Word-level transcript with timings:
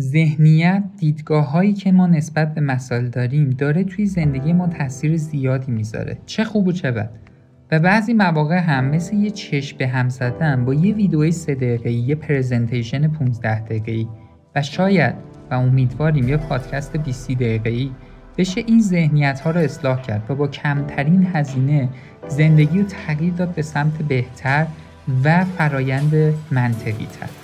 ذهنیت 0.00 0.84
دیدگاه 0.98 1.50
هایی 1.50 1.72
که 1.72 1.92
ما 1.92 2.06
نسبت 2.06 2.54
به 2.54 2.60
مسائل 2.60 3.08
داریم 3.08 3.50
داره 3.50 3.84
توی 3.84 4.06
زندگی 4.06 4.52
ما 4.52 4.66
تاثیر 4.66 5.16
زیادی 5.16 5.72
می‌ذاره. 5.72 6.18
چه 6.26 6.44
خوب 6.44 6.66
و 6.66 6.72
چه 6.72 6.90
بد. 6.90 7.10
و 7.70 7.78
بعضی 7.78 8.14
مواقع 8.14 8.58
هم 8.58 8.84
مثل 8.84 9.16
یه 9.16 9.30
چشم 9.30 9.78
به 9.78 9.86
هم 9.86 10.08
زدن 10.08 10.64
با 10.64 10.74
یه 10.74 10.94
ویدیوی 10.94 11.32
سه 11.32 11.54
دقیقه 11.54 11.90
یه 11.90 12.14
پرزنتیشن 12.14 13.08
15 13.08 13.60
دقیقه 13.60 14.08
و 14.54 14.62
شاید 14.62 15.14
و 15.50 15.54
امیدواریم 15.54 16.28
یه 16.28 16.36
پادکست 16.36 16.96
20 16.96 17.30
دقیقه 17.30 17.90
بشه 18.38 18.60
این 18.66 18.80
ذهنیت 18.80 19.40
ها 19.40 19.50
رو 19.50 19.60
اصلاح 19.60 20.02
کرد 20.02 20.30
و 20.30 20.34
با 20.34 20.48
کمترین 20.48 21.28
هزینه 21.32 21.88
زندگی 22.28 22.78
رو 22.78 22.84
تغییر 22.84 23.32
داد 23.32 23.54
به 23.54 23.62
سمت 23.62 24.02
بهتر 24.02 24.66
و 25.24 25.44
فرایند 25.44 26.34
منطقی 26.50 27.06
تر 27.20 27.43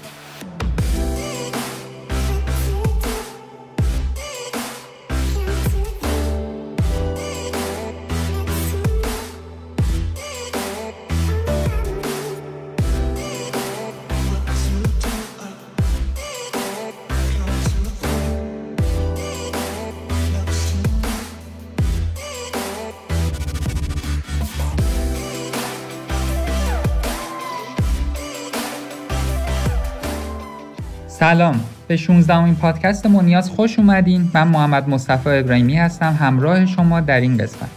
سلام. 31.20 31.60
به 31.88 31.96
16 31.96 32.34
امین 32.34 32.54
پادکست 32.54 33.06
منیاز 33.06 33.50
خوش 33.50 33.78
اومدین. 33.78 34.30
من 34.34 34.48
محمد 34.48 34.88
مصطفی 34.88 35.30
ابراهیمی 35.30 35.76
هستم 35.76 36.16
همراه 36.20 36.66
شما 36.66 37.00
در 37.00 37.20
این 37.20 37.36
قسمت. 37.36 37.68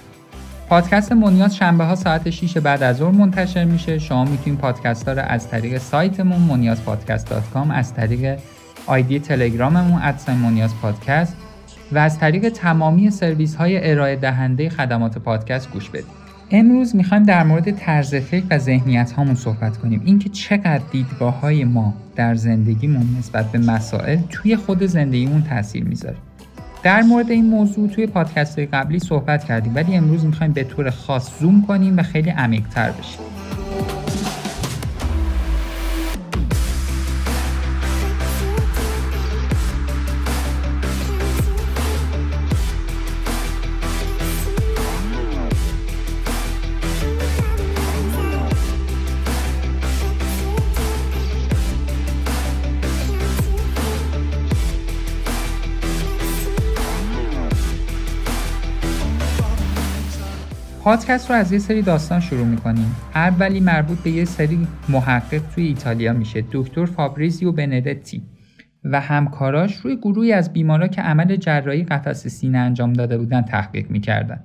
پادکست 0.69 1.11
منیاز 1.11 1.55
شنبه 1.55 1.83
ها 1.83 1.95
ساعت 1.95 2.29
6 2.29 2.57
بعد 2.57 2.83
از 2.83 2.97
ظهر 2.97 3.11
منتشر 3.11 3.63
میشه. 3.63 3.99
شما 3.99 4.25
می‌تونید 4.25 4.59
پادکست 4.59 5.07
ها 5.07 5.13
رو 5.13 5.21
از 5.21 5.49
طریق 5.49 5.77
سایتمون 5.77 6.75
پادکست 6.75 7.31
از 7.71 7.93
طریق 7.93 8.39
آیدی 8.87 9.19
تلگراممون 9.19 10.01
ادسای 10.03 10.35
منیاز 10.35 10.71
پادکست 10.81 11.35
و 11.91 11.97
از 11.97 12.19
طریق 12.19 12.49
تمامی 12.49 13.11
سرویس 13.11 13.55
های 13.55 13.91
ارائه 13.91 14.15
دهنده 14.15 14.69
خدمات 14.69 15.17
پادکست 15.17 15.71
گوش 15.71 15.89
بدید. 15.89 16.22
امروز 16.55 16.95
می‌خوایم 16.95 17.23
در 17.23 17.43
مورد 17.43 17.71
طرز 17.71 18.15
فکر 18.15 18.45
و 18.49 18.57
ذهنیت 18.57 19.11
هامون 19.11 19.35
صحبت 19.35 19.77
کنیم. 19.77 20.01
اینکه 20.05 20.29
چقدر 20.29 20.81
دیدگاه 20.91 21.39
های 21.39 21.63
ما 21.63 21.93
در 22.15 22.35
زندگیمون 22.35 23.15
نسبت 23.19 23.51
به 23.51 23.59
مسائل 23.59 24.19
توی 24.29 24.55
خود 24.55 24.83
زندگیمون 24.83 25.43
تاثیر 25.43 25.83
می‌ذاره. 25.83 26.15
در 26.83 27.01
مورد 27.01 27.31
این 27.31 27.45
موضوع 27.45 27.89
توی 27.89 28.07
پادکست 28.07 28.59
قبلی 28.59 28.99
صحبت 28.99 29.43
کردیم 29.43 29.75
ولی 29.75 29.95
امروز 29.95 30.25
می‌خوایم 30.25 30.53
به 30.53 30.63
طور 30.63 30.89
خاص 30.89 31.39
زوم 31.39 31.65
کنیم 31.67 31.97
و 31.97 32.03
خیلی 32.03 32.29
عمیقتر 32.29 32.91
بشیم. 32.91 33.21
پادکست 60.83 61.29
رو 61.29 61.35
از 61.35 61.51
یه 61.51 61.59
سری 61.59 61.81
داستان 61.81 62.19
شروع 62.19 62.45
می‌کنیم. 62.45 62.95
اولی 63.15 63.59
مربوط 63.59 63.97
به 63.97 64.09
یه 64.09 64.25
سری 64.25 64.67
محقق 64.89 65.41
توی 65.55 65.65
ایتالیا 65.65 66.13
میشه 66.13 66.43
دکتر 66.51 66.85
فابریزیو 66.85 67.51
بندتی 67.51 68.21
و 68.83 69.01
همکاراش 69.01 69.75
روی 69.75 69.95
گروهی 69.95 70.33
از 70.33 70.53
بیمارا 70.53 70.87
که 70.87 71.01
عمل 71.01 71.35
جراحی 71.35 71.83
قفس 71.83 72.27
سینه 72.27 72.57
انجام 72.57 72.93
داده 72.93 73.17
بودن 73.17 73.41
تحقیق 73.41 73.89
می‌کردن. 73.89 74.43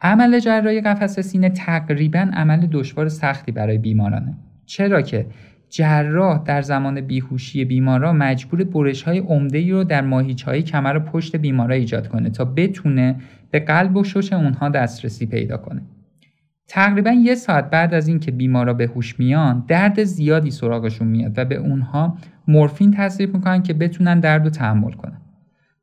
عمل 0.00 0.38
جراحی 0.38 0.80
قفس 0.80 1.20
سینه 1.20 1.50
تقریبا 1.50 2.30
عمل 2.32 2.66
دشوار 2.72 3.08
سختی 3.08 3.52
برای 3.52 3.78
بیمارانه. 3.78 4.34
چرا 4.66 5.02
که 5.02 5.26
جراح 5.70 6.42
در 6.44 6.62
زمان 6.62 7.00
بیهوشی 7.00 7.64
بیمارا 7.64 8.12
مجبور 8.12 8.64
برش 8.64 9.02
های 9.02 9.18
عمده 9.18 9.70
رو 9.70 9.84
در 9.84 10.00
ماهیچ 10.00 10.42
های 10.42 10.62
کمر 10.62 10.96
و 10.96 11.00
پشت 11.00 11.36
بیمارا 11.36 11.74
ایجاد 11.74 12.08
کنه 12.08 12.30
تا 12.30 12.44
بتونه 12.44 13.16
به 13.50 13.60
قلب 13.60 13.96
و 13.96 14.04
شش 14.04 14.32
اونها 14.32 14.68
دسترسی 14.68 15.26
پیدا 15.26 15.56
کنه. 15.56 15.82
تقریبا 16.68 17.10
یه 17.10 17.34
ساعت 17.34 17.70
بعد 17.70 17.94
از 17.94 18.08
اینکه 18.08 18.30
بیمارا 18.30 18.74
به 18.74 18.86
هوش 18.86 19.18
میان 19.18 19.64
درد 19.68 20.04
زیادی 20.04 20.50
سراغشون 20.50 21.08
میاد 21.08 21.38
و 21.38 21.44
به 21.44 21.56
اونها 21.56 22.18
مورفین 22.48 22.90
تصریف 22.90 23.34
می‌کنن 23.34 23.62
که 23.62 23.72
بتونن 23.72 24.20
درد 24.20 24.44
رو 24.44 24.50
تحمل 24.50 24.92
کنن. 24.92 25.20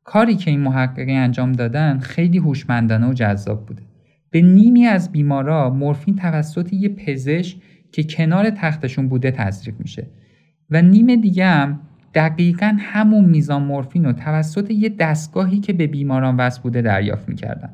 کاری 0.04 0.36
که 0.36 0.50
این 0.50 0.60
محققی 0.60 1.12
انجام 1.12 1.52
دادن 1.52 1.98
خیلی 1.98 2.38
هوشمندانه 2.38 3.10
و 3.10 3.12
جذاب 3.12 3.66
بوده. 3.66 3.82
به 4.30 4.42
نیمی 4.42 4.86
از 4.86 5.12
بیمارا 5.12 5.70
مورفین 5.70 6.16
توسط 6.16 6.72
یه 6.72 6.88
پزشک 6.88 7.56
که 7.92 8.04
کنار 8.04 8.50
تختشون 8.50 9.08
بوده 9.08 9.30
تزریق 9.30 9.74
میشه 9.78 10.06
و 10.70 10.82
نیم 10.82 11.20
دیگه 11.20 11.46
هم 11.46 11.80
دقیقا 12.18 12.76
همون 12.78 13.24
میزان 13.24 13.62
مورفین 13.62 14.04
رو 14.04 14.12
توسط 14.12 14.70
یه 14.70 14.88
دستگاهی 14.88 15.60
که 15.60 15.72
به 15.72 15.86
بیماران 15.86 16.36
وصل 16.36 16.62
بوده 16.62 16.82
دریافت 16.82 17.28
می‌کردن. 17.28 17.70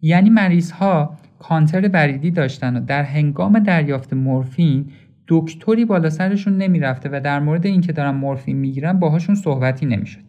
یعنی 0.00 0.30
مریض 0.30 0.70
ها 0.70 1.16
کانتر 1.38 1.88
بریدی 1.88 2.30
داشتن 2.30 2.76
و 2.76 2.80
در 2.80 3.02
هنگام 3.02 3.58
دریافت 3.58 4.12
مورفین 4.12 4.86
دکتری 5.28 5.84
بالا 5.84 6.10
سرشون 6.10 6.56
نمی‌رفته 6.56 7.08
و 7.12 7.20
در 7.24 7.40
مورد 7.40 7.66
اینکه 7.66 7.92
دارن 7.92 8.10
مورفین 8.10 8.56
می‌گیرن 8.56 8.92
باهاشون 8.92 9.34
صحبتی 9.34 9.86
نمی‌شد. 9.86 10.20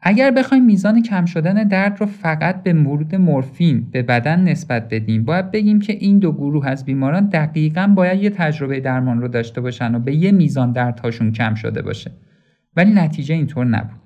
اگر 0.00 0.30
بخوایم 0.30 0.64
میزان 0.64 1.02
کم 1.02 1.24
شدن 1.24 1.68
درد 1.68 2.00
رو 2.00 2.06
فقط 2.06 2.62
به 2.62 2.72
ورود 2.72 3.14
مورفین 3.14 3.86
به 3.90 4.02
بدن 4.02 4.40
نسبت 4.40 4.88
بدیم 4.88 5.24
باید 5.24 5.50
بگیم 5.50 5.80
که 5.80 5.92
این 5.92 6.18
دو 6.18 6.32
گروه 6.32 6.68
از 6.68 6.84
بیماران 6.84 7.28
دقیقا 7.28 7.92
باید 7.96 8.22
یه 8.22 8.30
تجربه 8.30 8.80
درمان 8.80 9.20
رو 9.20 9.28
داشته 9.28 9.60
باشن 9.60 9.94
و 9.94 9.98
به 9.98 10.14
یه 10.14 10.32
میزان 10.32 10.72
دردهاشون 10.72 11.32
کم 11.32 11.54
شده 11.54 11.82
باشه. 11.82 12.10
ولی 12.78 12.92
نتیجه 12.92 13.34
اینطور 13.34 13.66
نبود. 13.66 14.00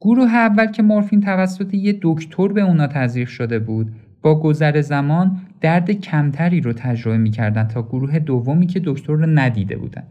گروه 0.00 0.34
اول 0.34 0.66
که 0.66 0.82
مورفین 0.82 1.20
توسط 1.20 1.74
یه 1.74 1.98
دکتر 2.02 2.48
به 2.48 2.60
اونا 2.60 2.86
تزریق 2.86 3.28
شده 3.28 3.58
بود 3.58 3.92
با 4.22 4.40
گذر 4.40 4.80
زمان 4.80 5.36
درد 5.60 5.90
کمتری 5.90 6.60
رو 6.60 6.72
تجربه 6.72 7.18
می‌کردن 7.18 7.64
تا 7.64 7.82
گروه 7.82 8.18
دومی 8.18 8.66
که 8.66 8.80
دکتر 8.84 9.12
رو 9.12 9.26
ندیده 9.26 9.76
بودن. 9.76 10.02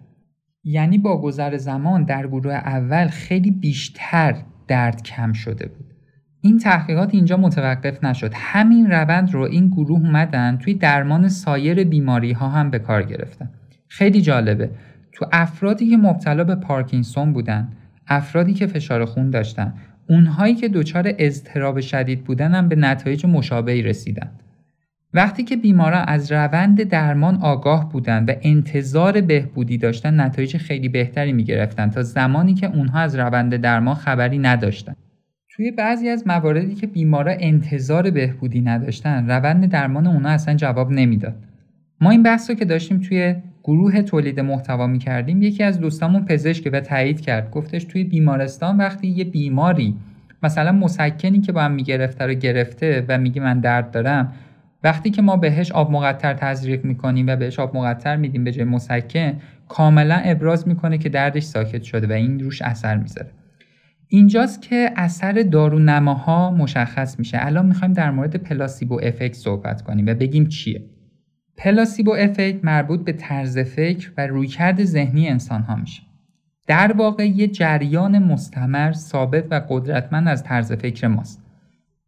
یعنی 0.63 0.97
با 0.97 1.21
گذر 1.21 1.57
زمان 1.57 2.03
در 2.03 2.27
گروه 2.27 2.53
اول 2.53 3.07
خیلی 3.07 3.51
بیشتر 3.51 4.35
درد 4.67 5.03
کم 5.03 5.33
شده 5.33 5.67
بود. 5.67 5.85
این 6.41 6.57
تحقیقات 6.57 7.13
اینجا 7.13 7.37
متوقف 7.37 8.03
نشد. 8.03 8.31
همین 8.33 8.91
روند 8.91 9.33
رو 9.33 9.41
این 9.41 9.67
گروه 9.67 9.99
اومدن 9.99 10.57
توی 10.57 10.73
درمان 10.73 11.27
سایر 11.27 11.83
بیماری 11.83 12.31
ها 12.31 12.49
هم 12.49 12.69
به 12.69 12.79
کار 12.79 13.03
گرفتن. 13.03 13.49
خیلی 13.87 14.21
جالبه. 14.21 14.69
تو 15.15 15.25
افرادی 15.31 15.89
که 15.89 15.97
مبتلا 15.97 16.43
به 16.43 16.55
پارکینسون 16.55 17.33
بودن 17.33 17.67
افرادی 18.07 18.53
که 18.53 18.67
فشار 18.67 19.05
خون 19.05 19.29
داشتن 19.29 19.73
اونهایی 20.09 20.55
که 20.55 20.69
دچار 20.69 21.13
اضطراب 21.17 21.79
شدید 21.79 22.23
بودن 22.23 22.55
هم 22.55 22.69
به 22.69 22.75
نتایج 22.75 23.25
مشابهی 23.25 23.81
رسیدن 23.81 24.31
وقتی 25.13 25.43
که 25.43 25.57
بیماران 25.57 26.05
از 26.07 26.31
روند 26.31 26.83
درمان 26.83 27.35
آگاه 27.35 27.89
بودند 27.89 28.29
و 28.29 28.33
انتظار 28.41 29.21
بهبودی 29.21 29.77
داشتن 29.77 30.19
نتایج 30.19 30.57
خیلی 30.57 30.89
بهتری 30.89 31.33
می 31.33 31.43
گرفتن 31.43 31.89
تا 31.89 32.03
زمانی 32.03 32.53
که 32.53 32.67
اونها 32.67 32.99
از 32.99 33.15
روند 33.15 33.55
درمان 33.55 33.95
خبری 33.95 34.37
نداشتن. 34.37 34.95
توی 35.49 35.71
بعضی 35.71 36.09
از 36.09 36.27
مواردی 36.27 36.75
که 36.75 36.87
بیمارا 36.87 37.31
انتظار 37.39 38.11
بهبودی 38.11 38.61
نداشتن 38.61 39.27
روند 39.29 39.65
درمان 39.65 40.07
اونها 40.07 40.31
اصلا 40.31 40.53
جواب 40.53 40.91
نمی‌داد. 40.91 41.35
ما 42.01 42.09
این 42.09 42.23
بحث 42.23 42.49
رو 42.49 42.55
که 42.55 42.65
داشتیم 42.65 42.99
توی 42.99 43.35
گروه 43.67 44.01
تولید 44.01 44.39
محتوا 44.39 44.87
می 44.87 44.99
کردیم 44.99 45.41
یکی 45.41 45.63
از 45.63 45.79
دوستامون 45.79 46.25
پزشک 46.25 46.69
و 46.73 46.79
تایید 46.79 47.21
کرد. 47.21 47.51
گفتش 47.51 47.83
توی 47.83 48.03
بیمارستان 48.03 48.77
وقتی 48.77 49.07
یه 49.07 49.23
بیماری 49.23 49.95
مثلا 50.43 50.71
مسکنی 50.71 51.41
که 51.41 51.51
با 51.51 51.61
هم 51.61 51.71
می‌گرفته 51.71 52.25
رو 52.25 52.33
گرفته 52.33 53.05
و 53.07 53.17
میگه 53.17 53.41
من 53.41 53.59
درد 53.59 53.91
دارم 53.91 54.33
وقتی 54.83 55.09
که 55.09 55.21
ما 55.21 55.37
بهش 55.37 55.71
آب 55.71 55.91
مقطر 55.91 56.33
تزریق 56.33 56.85
می‌کنیم 56.85 57.27
و 57.27 57.35
بهش 57.35 57.59
آب 57.59 57.77
مقطر 57.77 58.15
میدیم 58.15 58.43
به 58.43 58.51
جای 58.51 58.65
مسکن 58.65 59.33
کاملا 59.67 60.15
ابراز 60.15 60.67
می‌کنه 60.67 60.97
که 60.97 61.09
دردش 61.09 61.43
ساکت 61.43 61.83
شده 61.83 62.07
و 62.07 62.11
این 62.11 62.39
روش 62.39 62.61
اثر 62.61 62.97
می‌ذاره. 62.97 63.31
اینجاست 64.07 64.61
که 64.61 64.91
اثر 64.95 65.31
دارونماها 65.51 66.51
مشخص 66.51 67.19
میشه. 67.19 67.37
الان 67.41 67.65
می‌خوایم 67.65 67.93
در 67.93 68.11
مورد 68.11 68.35
پلاسیبو 68.35 68.99
افکت 69.03 69.33
صحبت 69.33 69.81
کنیم 69.81 70.05
و 70.07 70.13
بگیم 70.13 70.45
چیه. 70.45 70.81
پلاسیبو 71.57 72.11
افکت 72.11 72.65
مربوط 72.65 72.99
به 72.99 73.11
طرز 73.11 73.57
فکر 73.57 74.11
و 74.17 74.27
رویکرد 74.27 74.83
ذهنی 74.83 75.29
انسان 75.29 75.61
ها 75.61 75.75
میشه. 75.75 76.01
در 76.67 76.91
واقع 76.91 77.27
یه 77.27 77.47
جریان 77.47 78.19
مستمر 78.19 78.91
ثابت 78.91 79.45
و 79.51 79.61
قدرتمند 79.69 80.27
از 80.27 80.43
طرز 80.43 80.71
فکر 80.71 81.07
ماست. 81.07 81.41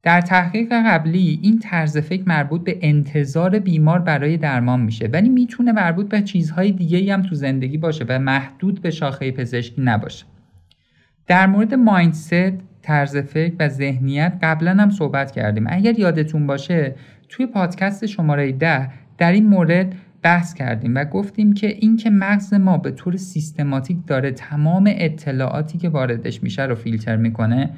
در 0.03 0.21
تحقیق 0.21 0.73
قبلی 0.85 1.39
این 1.43 1.59
طرز 1.59 1.97
فکر 1.97 2.23
مربوط 2.27 2.63
به 2.63 2.79
انتظار 2.81 3.59
بیمار 3.59 3.99
برای 3.99 4.37
درمان 4.37 4.81
میشه 4.81 5.07
ولی 5.07 5.29
می‌تونه 5.29 5.71
مربوط 5.71 6.09
به 6.09 6.21
چیزهای 6.21 6.71
دیگه 6.71 7.13
هم 7.13 7.21
تو 7.21 7.35
زندگی 7.35 7.77
باشه 7.77 8.05
و 8.09 8.19
محدود 8.19 8.81
به 8.81 8.91
شاخه 8.91 9.31
پزشکی 9.31 9.81
نباشه. 9.81 10.25
در 11.27 11.47
مورد 11.47 11.73
مایندست 11.73 12.53
طرز 12.81 13.17
فکر 13.17 13.53
و 13.59 13.69
ذهنیت 13.69 14.33
قبلا 14.43 14.71
هم 14.71 14.89
صحبت 14.89 15.31
کردیم. 15.31 15.65
اگر 15.69 15.99
یادتون 15.99 16.47
باشه 16.47 16.95
توی 17.29 17.45
پادکست 17.45 18.05
شماره 18.05 18.51
ده 18.51 18.89
در 19.17 19.31
این 19.31 19.47
مورد 19.47 19.95
بحث 20.21 20.53
کردیم 20.53 20.95
و 20.95 21.05
گفتیم 21.05 21.53
که 21.53 21.67
اینکه 21.67 22.09
مغز 22.09 22.53
ما 22.53 22.77
به 22.77 22.91
طور 22.91 23.17
سیستماتیک 23.17 23.97
داره 24.07 24.31
تمام 24.31 24.91
اطلاعاتی 24.97 25.77
که 25.77 25.89
واردش 25.89 26.43
میشه 26.43 26.63
رو 26.63 26.75
فیلتر 26.75 27.15
می‌کنه 27.15 27.69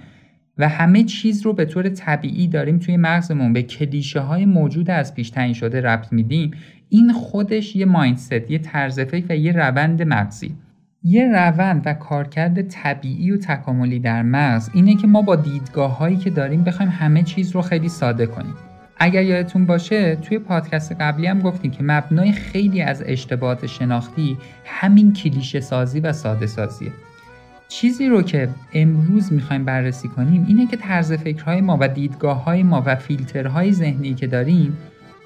و 0.58 0.70
همه 0.70 1.04
چیز 1.04 1.42
رو 1.42 1.54
به 1.54 1.66
طور 1.66 1.90
طبیعی 1.90 2.48
داریم 2.48 2.80
توی 2.80 2.98
مغزمون 2.98 3.54
به 3.54 3.64
کلیشه 3.64 4.20
های 4.20 4.46
موجود 4.46 4.90
از 4.90 5.14
پیش 5.16 5.30
تعیین 5.30 5.54
شده 5.54 5.82
ربط 5.82 6.14
میدیم. 6.14 6.52
این 6.90 7.14
خودش 7.14 7.76
یه 7.76 7.86
مایندست 7.86 8.52
یه 8.52 8.58
طرز 8.58 9.00
فکر 9.00 9.26
و 9.30 9.36
یه 9.36 9.52
روند 9.52 10.02
مغزی. 10.02 10.56
یه 11.04 11.28
روند 11.28 11.82
و 11.86 11.94
کارکرد 11.94 12.62
طبیعی 12.62 13.32
و 13.32 13.38
تکاملی 13.38 14.00
در 14.00 14.22
مغز 14.22 14.70
اینه 14.74 14.96
که 14.96 15.08
ما 15.08 15.22
با 15.22 15.36
دیدگاه 15.36 15.98
هایی 15.98 16.18
که 16.18 16.30
داریم 16.30 16.64
بخوایم 16.64 16.92
همه 16.92 17.24
چیز 17.24 17.52
رو 17.52 17.62
خیلی 17.62 17.90
ساده 17.90 18.26
کنیم. 18.26 18.69
اگر 19.00 19.24
یادتون 19.24 19.66
باشه 19.66 20.16
توی 20.16 20.40
پادکست 20.40 20.92
قبلی 21.00 21.28
هم 21.28 21.40
گفتیم 21.40 21.72
که 21.72 21.84
مبنای 21.84 22.32
خیلی 22.32 22.82
از 22.82 23.04
اشتباهات 23.06 23.66
شناختی 23.66 24.38
همین 24.66 25.14
کلیشه 25.14 25.60
سازی 25.60 26.00
و 26.00 26.14
ساده 26.14 26.48
سازیه. 26.48 26.92
چیزی 27.68 28.08
رو 28.08 28.22
که 28.22 28.50
امروز 28.74 29.34
می‌خوایم 29.34 29.66
بررسی 29.66 30.08
کنیم 30.08 30.46
اینه 30.48 30.68
که 30.68 30.78
طرز 30.78 31.14
فکرهای 31.14 31.62
ما 31.62 31.78
و 31.82 31.88
دیدگاه 31.88 32.44
های 32.44 32.64
ما 32.64 32.84
و 32.86 32.96
فیلترهای 32.96 33.74
ذهنی 33.74 34.14
که 34.14 34.28
داریم 34.28 34.78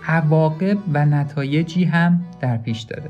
عواقب 0.08 0.78
و 0.94 1.06
نتایجی 1.06 1.84
هم 1.84 2.24
در 2.42 2.58
پیش 2.58 2.82
داره. 2.82 3.10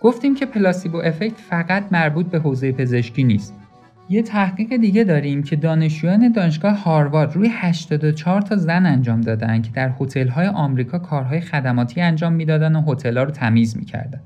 گفتیم 0.00 0.34
که 0.34 0.46
پلاسیبو 0.46 0.98
افکت 0.98 1.38
فقط 1.38 1.84
مربوط 1.92 2.26
به 2.26 2.38
حوزه 2.38 2.72
پزشکی 2.72 3.24
نیست. 3.24 3.54
یه 4.08 4.22
تحقیق 4.22 4.76
دیگه 4.76 5.04
داریم 5.04 5.42
که 5.42 5.56
دانشجویان 5.56 6.32
دانشگاه 6.32 6.82
هاروارد 6.82 7.36
روی 7.36 7.48
84 7.52 8.42
تا 8.42 8.56
زن 8.56 8.86
انجام 8.86 9.20
دادن 9.20 9.62
که 9.62 9.70
در 9.70 9.92
هتل‌های 10.00 10.46
آمریکا 10.46 10.98
کارهای 10.98 11.40
خدماتی 11.40 12.00
انجام 12.00 12.32
می‌دادن 12.32 12.76
و 12.76 12.92
هتل‌ها 12.92 13.24
رو 13.24 13.30
تمیز 13.30 13.76
می‌کردن. 13.76 14.20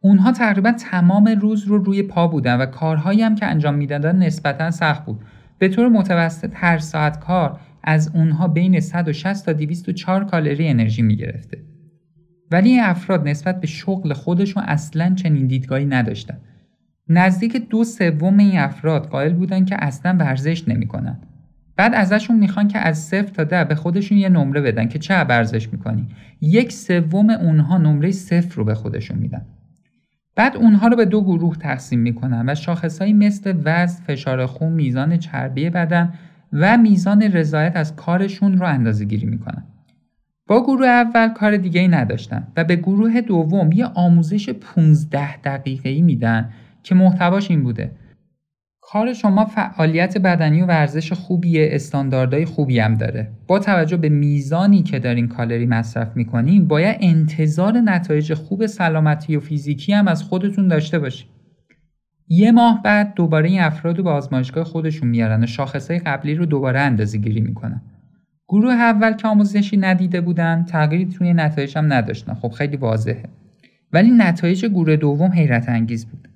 اونها 0.00 0.32
تقریبا 0.32 0.72
تمام 0.72 1.28
روز 1.40 1.64
رو 1.64 1.78
روی 1.78 2.02
پا 2.02 2.26
بودن 2.26 2.56
و 2.56 2.66
کارهایی 2.66 3.22
هم 3.22 3.34
که 3.34 3.46
انجام 3.46 3.74
می‌دادن 3.74 4.16
نسبتا 4.16 4.70
سخت 4.70 5.04
بود. 5.04 5.20
به 5.58 5.68
طور 5.68 5.88
متوسط 5.88 6.50
هر 6.54 6.78
ساعت 6.78 7.20
کار 7.20 7.60
از 7.82 8.10
اونها 8.14 8.48
بین 8.48 8.80
160 8.80 9.46
تا 9.46 9.52
204 9.52 10.24
کالری 10.24 10.68
انرژی 10.68 11.02
می‌گرفته. 11.02 11.58
ولی 12.50 12.68
این 12.68 12.80
افراد 12.82 13.28
نسبت 13.28 13.60
به 13.60 13.66
شغل 13.66 14.12
خودشون 14.12 14.62
اصلا 14.62 15.14
چنین 15.14 15.46
دیدگاهی 15.46 15.84
نداشتن. 15.84 16.38
نزدیک 17.08 17.68
دو 17.68 17.84
سوم 17.84 18.38
این 18.38 18.58
افراد 18.58 19.06
قائل 19.06 19.32
بودن 19.32 19.64
که 19.64 19.76
اصلا 19.84 20.16
ورزش 20.20 20.68
نمی‌کنن. 20.68 21.18
بعد 21.76 21.94
ازشون 21.94 22.36
می‌خوان 22.36 22.68
که 22.68 22.78
از 22.78 22.98
صفر 22.98 23.32
تا 23.32 23.44
ده 23.44 23.64
به 23.64 23.74
خودشون 23.74 24.18
یه 24.18 24.28
نمره 24.28 24.60
بدن 24.60 24.88
که 24.88 24.98
چه 24.98 25.20
ورزش 25.20 25.72
می‌کنی. 25.72 26.08
یک 26.40 26.72
سوم 26.72 27.30
اونها 27.30 27.78
نمره 27.78 28.10
صفر 28.10 28.56
رو 28.56 28.64
به 28.64 28.74
خودشون 28.74 29.18
میدن. 29.18 29.46
بعد 30.36 30.56
اونها 30.56 30.88
رو 30.88 30.96
به 30.96 31.04
دو 31.04 31.24
گروه 31.24 31.56
تقسیم 31.56 32.00
می‌کنن 32.00 32.48
و 32.48 32.54
شاخصهایی 32.54 33.12
مثل 33.12 33.60
وزن، 33.64 34.02
فشار 34.04 34.46
خون، 34.46 34.72
میزان 34.72 35.16
چربی 35.16 35.70
بدن 35.70 36.12
و 36.52 36.76
میزان 36.76 37.22
رضایت 37.22 37.76
از 37.76 37.96
کارشون 37.96 38.58
رو 38.58 38.66
اندازه 38.66 39.04
گیری 39.04 39.26
می‌کنن. 39.26 39.64
با 40.46 40.62
گروه 40.62 40.86
اول 40.86 41.28
کار 41.28 41.56
دیگه 41.56 41.80
ای 41.80 41.88
نداشتن 41.88 42.46
و 42.56 42.64
به 42.64 42.76
گروه 42.76 43.20
دوم 43.20 43.72
یه 43.72 43.86
آموزش 43.86 44.48
15 44.48 45.36
دقیقه 45.36 45.88
ای 45.88 46.02
میدن 46.02 46.50
که 46.82 46.94
محتواش 46.94 47.50
این 47.50 47.62
بوده. 47.62 47.90
کار 48.80 49.12
شما 49.12 49.44
فعالیت 49.44 50.18
بدنی 50.18 50.62
و 50.62 50.66
ورزش 50.66 51.12
خوبیه 51.12 51.68
استانداردهای 51.72 52.44
خوبی 52.44 52.78
هم 52.78 52.94
داره. 52.94 53.30
با 53.46 53.58
توجه 53.58 53.96
به 53.96 54.08
میزانی 54.08 54.82
که 54.82 54.98
دارین 54.98 55.28
کالری 55.28 55.66
مصرف 55.66 56.16
می‌کنین 56.16 56.68
باید 56.68 56.96
انتظار 57.00 57.72
نتایج 57.72 58.34
خوب 58.34 58.66
سلامتی 58.66 59.36
و 59.36 59.40
فیزیکی 59.40 59.92
هم 59.92 60.08
از 60.08 60.22
خودتون 60.22 60.68
داشته 60.68 60.98
باشید 60.98 61.28
یه 62.28 62.52
ماه 62.52 62.82
بعد 62.82 63.14
دوباره 63.14 63.48
این 63.48 63.60
افراد 63.60 63.98
رو 63.98 64.04
به 64.04 64.10
آزمایشگاه 64.10 64.64
خودشون 64.64 65.08
میارن 65.08 65.42
و 65.42 65.46
شاخصهای 65.46 65.98
قبلی 65.98 66.34
رو 66.34 66.46
دوباره 66.46 66.80
اندازه 66.80 67.18
گیری 67.18 67.40
می‌کنن. 67.40 67.82
گروه 68.48 68.72
اول 68.72 69.12
که 69.12 69.28
آموزشی 69.28 69.76
ندیده 69.76 70.20
بودن 70.20 70.64
تغییری 70.64 71.06
توی 71.06 71.34
نتایج 71.34 71.78
هم 71.78 71.92
نداشتن. 71.92 72.34
خب 72.34 72.48
خیلی 72.48 72.76
واضحه. 72.76 73.24
ولی 73.92 74.10
نتایج 74.10 74.66
گروه 74.66 74.96
دوم 74.96 75.32
حیرت 75.32 75.68
انگیز 75.68 76.06
بود. 76.06 76.28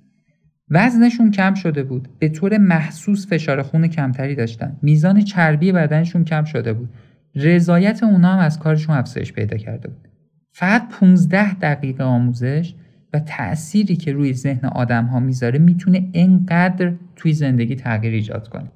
وزنشون 0.69 1.31
کم 1.31 1.53
شده 1.53 1.83
بود. 1.83 2.07
به 2.19 2.29
طور 2.29 2.57
محسوس 2.57 3.27
فشار 3.27 3.61
خون 3.61 3.87
کمتری 3.87 4.35
داشتن. 4.35 4.77
میزان 4.81 5.21
چربی 5.21 5.71
بدنشون 5.71 6.23
کم 6.23 6.43
شده 6.43 6.73
بود. 6.73 6.89
رضایت 7.35 8.03
اونا 8.03 8.33
هم 8.33 8.39
از 8.39 8.59
کارشون 8.59 8.95
افزایش 8.95 9.33
پیدا 9.33 9.57
کرده 9.57 9.87
بود. 9.87 10.07
فقط 10.53 10.89
15 10.89 11.53
دقیقه 11.53 12.03
آموزش 12.03 12.73
و 13.13 13.19
تأثیری 13.19 13.95
که 13.95 14.13
روی 14.13 14.33
ذهن 14.33 14.65
آدم 14.65 15.05
ها 15.05 15.19
می‌ذاره 15.19 15.59
می‌تونه 15.59 16.09
انقدر 16.13 16.93
توی 17.15 17.33
زندگی 17.33 17.75
تغییر 17.75 18.13
ایجاد 18.13 18.47
کنه. 18.47 18.71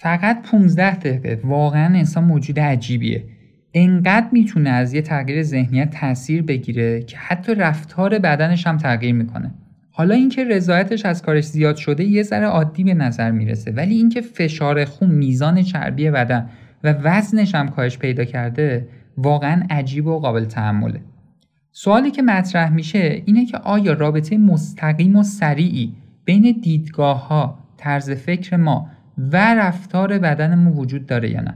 فقط 0.00 0.42
15 0.42 0.94
دقیقه. 0.94 1.40
واقعا 1.44 1.94
انسان 1.94 2.24
موجود 2.24 2.60
عجیبیه. 2.60 3.24
انقدر 3.74 4.26
می‌تونه 4.32 4.70
از 4.70 4.94
یه 4.94 5.02
تغییر 5.02 5.42
ذهنیت 5.42 5.90
تاثیر 5.90 6.42
بگیره 6.42 7.02
که 7.02 7.16
حتی 7.16 7.54
رفتار 7.54 8.18
بدنش 8.18 8.66
هم 8.66 8.76
تغییر 8.76 9.14
می‌کنه. 9.14 9.54
حالا 9.90 10.14
اینکه 10.14 10.44
رضایتش 10.44 11.06
از 11.06 11.22
کارش 11.22 11.44
زیاد 11.44 11.76
شده 11.76 12.04
یه 12.04 12.22
ذره 12.22 12.46
عادی 12.46 12.84
به 12.84 12.94
نظر 12.94 13.30
می‌رسه. 13.30 13.70
ولی 13.70 13.94
اینکه 13.94 14.20
فشار 14.20 14.84
خون 14.84 15.10
میزان 15.10 15.62
چربی 15.62 16.10
بدن 16.10 16.48
و 16.84 16.92
وزنش 16.92 17.54
هم 17.54 17.68
کاهش 17.68 17.98
پیدا 17.98 18.24
کرده 18.24 18.88
واقعا 19.16 19.62
عجیب 19.70 20.06
و 20.06 20.18
قابل 20.18 20.44
تحمله. 20.44 21.00
سوالی 21.72 22.10
که 22.10 22.22
مطرح 22.22 22.72
میشه 22.72 23.22
اینه 23.24 23.46
که 23.46 23.58
آیا 23.58 23.92
رابطه 23.92 24.38
مستقیم 24.38 25.16
و 25.16 25.22
سریعی 25.22 25.92
بین 26.24 26.60
دیدگاه 26.62 27.28
ها، 27.28 27.58
طرز 27.76 28.10
فکر 28.10 28.56
ما 28.56 28.90
و 29.18 29.54
رفتار 29.54 30.18
بدنمون 30.18 30.72
وجود 30.72 31.06
داره 31.06 31.30
یا 31.30 31.40
نه؟ 31.40 31.54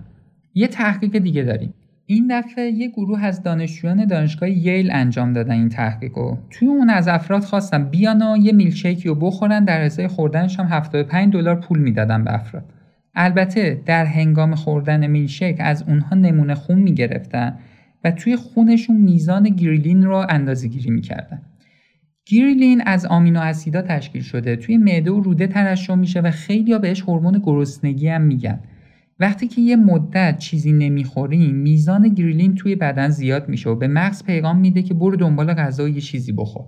یه 0.55 0.67
تحقیق 0.67 1.19
دیگه 1.19 1.43
داریم. 1.43 1.75
این 2.07 2.27
دفعه 2.31 2.71
یه 2.71 2.89
گروه 2.89 3.25
از 3.25 3.43
دانشجویان 3.43 4.05
دانشگاه 4.05 4.51
ییل 4.51 4.91
انجام 4.93 5.33
دادن 5.33 5.53
این 5.53 5.69
تحقیق 5.69 6.19
رو 6.19 6.39
توی 6.51 6.69
اون 6.69 6.91
از 6.91 7.09
افراد 7.09 7.43
خواستن 7.43 7.85
بیان 7.85 8.23
و 8.23 8.37
یه 8.37 8.53
میلکشیکی 8.53 9.09
رو 9.09 9.15
بخورن 9.15 9.65
در 9.65 9.81
ازای 9.81 10.09
خوردنش 10.09 10.61
هم 10.61 10.67
75 10.67 11.33
دلار 11.33 11.61
پول 11.61 11.79
می‌دادن 11.79 12.25
به 12.25 12.35
افراد 12.35 12.65
البته 13.15 13.83
در 13.87 14.05
هنگام 14.05 14.55
خوردن 14.55 15.07
میلکشیک 15.07 15.57
از 15.59 15.83
اونها 15.83 16.17
نمونه 16.17 16.55
خون 16.55 16.79
می‌گرفتن 16.79 17.59
و 18.05 18.11
توی 18.11 18.37
خونشون 18.37 18.97
میزان 18.97 19.49
گریلین 19.49 20.03
رو 20.03 20.27
اندازه 20.29 20.69
گیری 20.69 20.91
می‌کردن 20.91 21.43
گریلین 22.27 22.83
از 22.87 23.07
آمینو 23.07 23.41
اسیدا 23.41 23.83
تشکیل 23.83 24.23
شده. 24.23 24.57
توی 24.57 24.77
معده 24.77 25.11
و 25.11 25.21
روده 25.21 25.47
ترشح 25.47 25.95
میشه 25.95 26.21
و 26.21 26.31
خیلی 26.31 26.73
ها 26.73 26.79
بهش 26.79 27.03
هورمون 27.03 27.43
گرسنگی 27.45 28.09
هم 28.09 28.23
میگن. 28.23 28.61
وقتی 29.21 29.49
که 29.49 29.61
یه 29.61 29.77
مدت 29.77 30.39
چیزی 30.39 30.73
نمی‌خوریم 30.73 31.55
میزان 31.55 32.09
گریلین 32.09 32.55
توی 32.55 32.77
بدن 32.77 33.09
زیاد 33.09 33.49
میشه 33.49 33.71
و 33.71 33.75
به 33.75 33.89
مغز 33.89 34.25
پیغام 34.25 34.59
میده 34.59 34.83
که 34.83 34.95
برو 34.95 35.17
دنبال 35.17 35.55
غذا 35.55 35.89
یه 35.89 36.01
چیزی 36.01 36.33
بخور. 36.33 36.65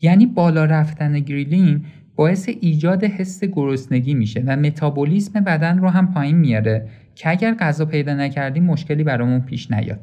یعنی 0.00 0.26
بالا 0.26 0.64
رفتن 0.64 1.20
گریلین 1.20 1.84
باعث 2.16 2.48
ایجاد 2.60 3.04
حس 3.04 3.44
گرسنگی 3.44 4.14
میشه 4.14 4.42
و 4.46 4.56
متابولیسم 4.56 5.40
بدن 5.40 5.78
رو 5.78 5.88
هم 5.88 6.12
پایین 6.12 6.36
میاره 6.36 6.88
که 7.14 7.30
اگر 7.30 7.54
غذا 7.54 7.84
پیدا 7.84 8.14
نکردیم 8.14 8.64
مشکلی 8.64 9.04
برامون 9.04 9.40
پیش 9.40 9.70
نیاد. 9.70 10.00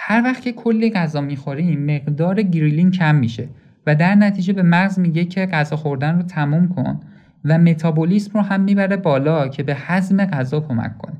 هر 0.00 0.22
وقت 0.24 0.42
که 0.42 0.52
کلی 0.52 0.90
غذا 0.90 1.20
می‌خوریم 1.20 1.94
مقدار 1.94 2.42
گریلین 2.42 2.90
کم 2.90 3.14
میشه 3.14 3.48
و 3.86 3.94
در 3.94 4.14
نتیجه 4.14 4.52
به 4.52 4.62
مغز 4.62 4.98
میگه 4.98 5.24
که 5.24 5.46
غذا 5.46 5.76
خوردن 5.76 6.16
رو 6.16 6.22
تموم 6.22 6.68
کن 6.68 7.00
و 7.44 7.58
متابولیسم 7.58 8.30
رو 8.34 8.40
هم 8.40 8.60
می‌بره 8.60 8.96
بالا 8.96 9.48
که 9.48 9.62
به 9.62 9.74
هضم 9.74 10.24
غذا 10.24 10.60
کمک 10.60 10.98
کنه 10.98 11.16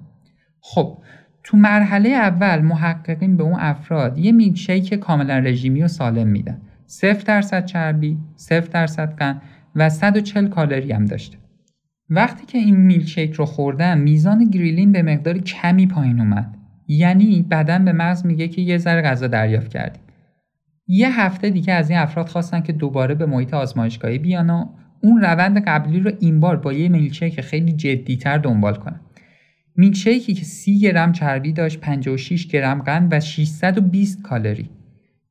خب 0.61 0.99
تو 1.43 1.57
مرحله 1.57 2.09
اول 2.09 2.61
محققین 2.61 3.37
به 3.37 3.43
اون 3.43 3.61
افراد 3.61 4.19
یه 4.19 4.33
میلکشیک 4.33 4.95
کاملا 4.95 5.39
رژیمی 5.39 5.83
و 5.83 5.89
سالم 5.89 6.27
میدن 6.27 6.61
0 6.87 7.23
درصد 7.27 7.65
چربی، 7.65 8.19
0 8.37 8.61
درصد 8.61 9.15
قند 9.15 9.43
و 9.75 9.91
140 9.91 10.49
کالری 10.49 10.93
هم 10.93 11.05
داشته. 11.05 11.37
وقتی 12.11 12.47
که 12.47 12.59
این 12.59 12.77
میلکشیک 12.77 13.33
رو 13.33 13.45
خوردن 13.45 13.99
میزان 13.99 14.45
گریلین 14.45 14.93
به 14.93 15.03
مقدار 15.03 15.39
کمی 15.39 15.87
پایین 15.87 16.21
اومد. 16.21 16.58
یعنی 16.89 17.43
بدن 17.51 17.85
به 17.85 17.93
مغز 17.93 18.27
میگه 18.27 18.49
که 18.49 18.63
یه 18.63 18.79
ذره 18.79 19.03
غذا 19.03 19.27
دریافت 19.27 19.69
کردیم. 19.69 20.03
یه 20.87 21.21
هفته 21.21 21.51
دیگه 21.51 21.73
از 21.73 21.91
این 21.91 21.99
افراد 21.99 22.29
خواستن 22.29 22.61
که 22.61 22.73
دوباره 22.73 23.15
به 23.15 23.27
محیط 23.27 23.55
آزمایشگاهی 23.55 24.19
بیان 24.19 24.51
و 24.51 24.67
اون 25.03 25.21
روند 25.21 25.65
قبلی 25.65 26.01
رو 26.01 26.11
این 26.21 26.41
بار 26.41 26.57
با 26.57 26.73
یه 26.73 26.89
میلکشیک 26.89 27.41
خیلی 27.41 27.73
جدیتر 27.73 28.39
دنبال 28.39 28.75
کنن. 28.75 29.01
میلکشیکی 29.77 30.35
که 30.35 30.45
30 30.45 30.81
گرم 30.81 31.13
چربی 31.13 31.53
داشت 31.53 31.81
56 31.81 32.47
گرم 32.47 32.83
قند 32.83 33.13
و 33.13 33.21
620 33.21 34.23
کالری. 34.23 34.71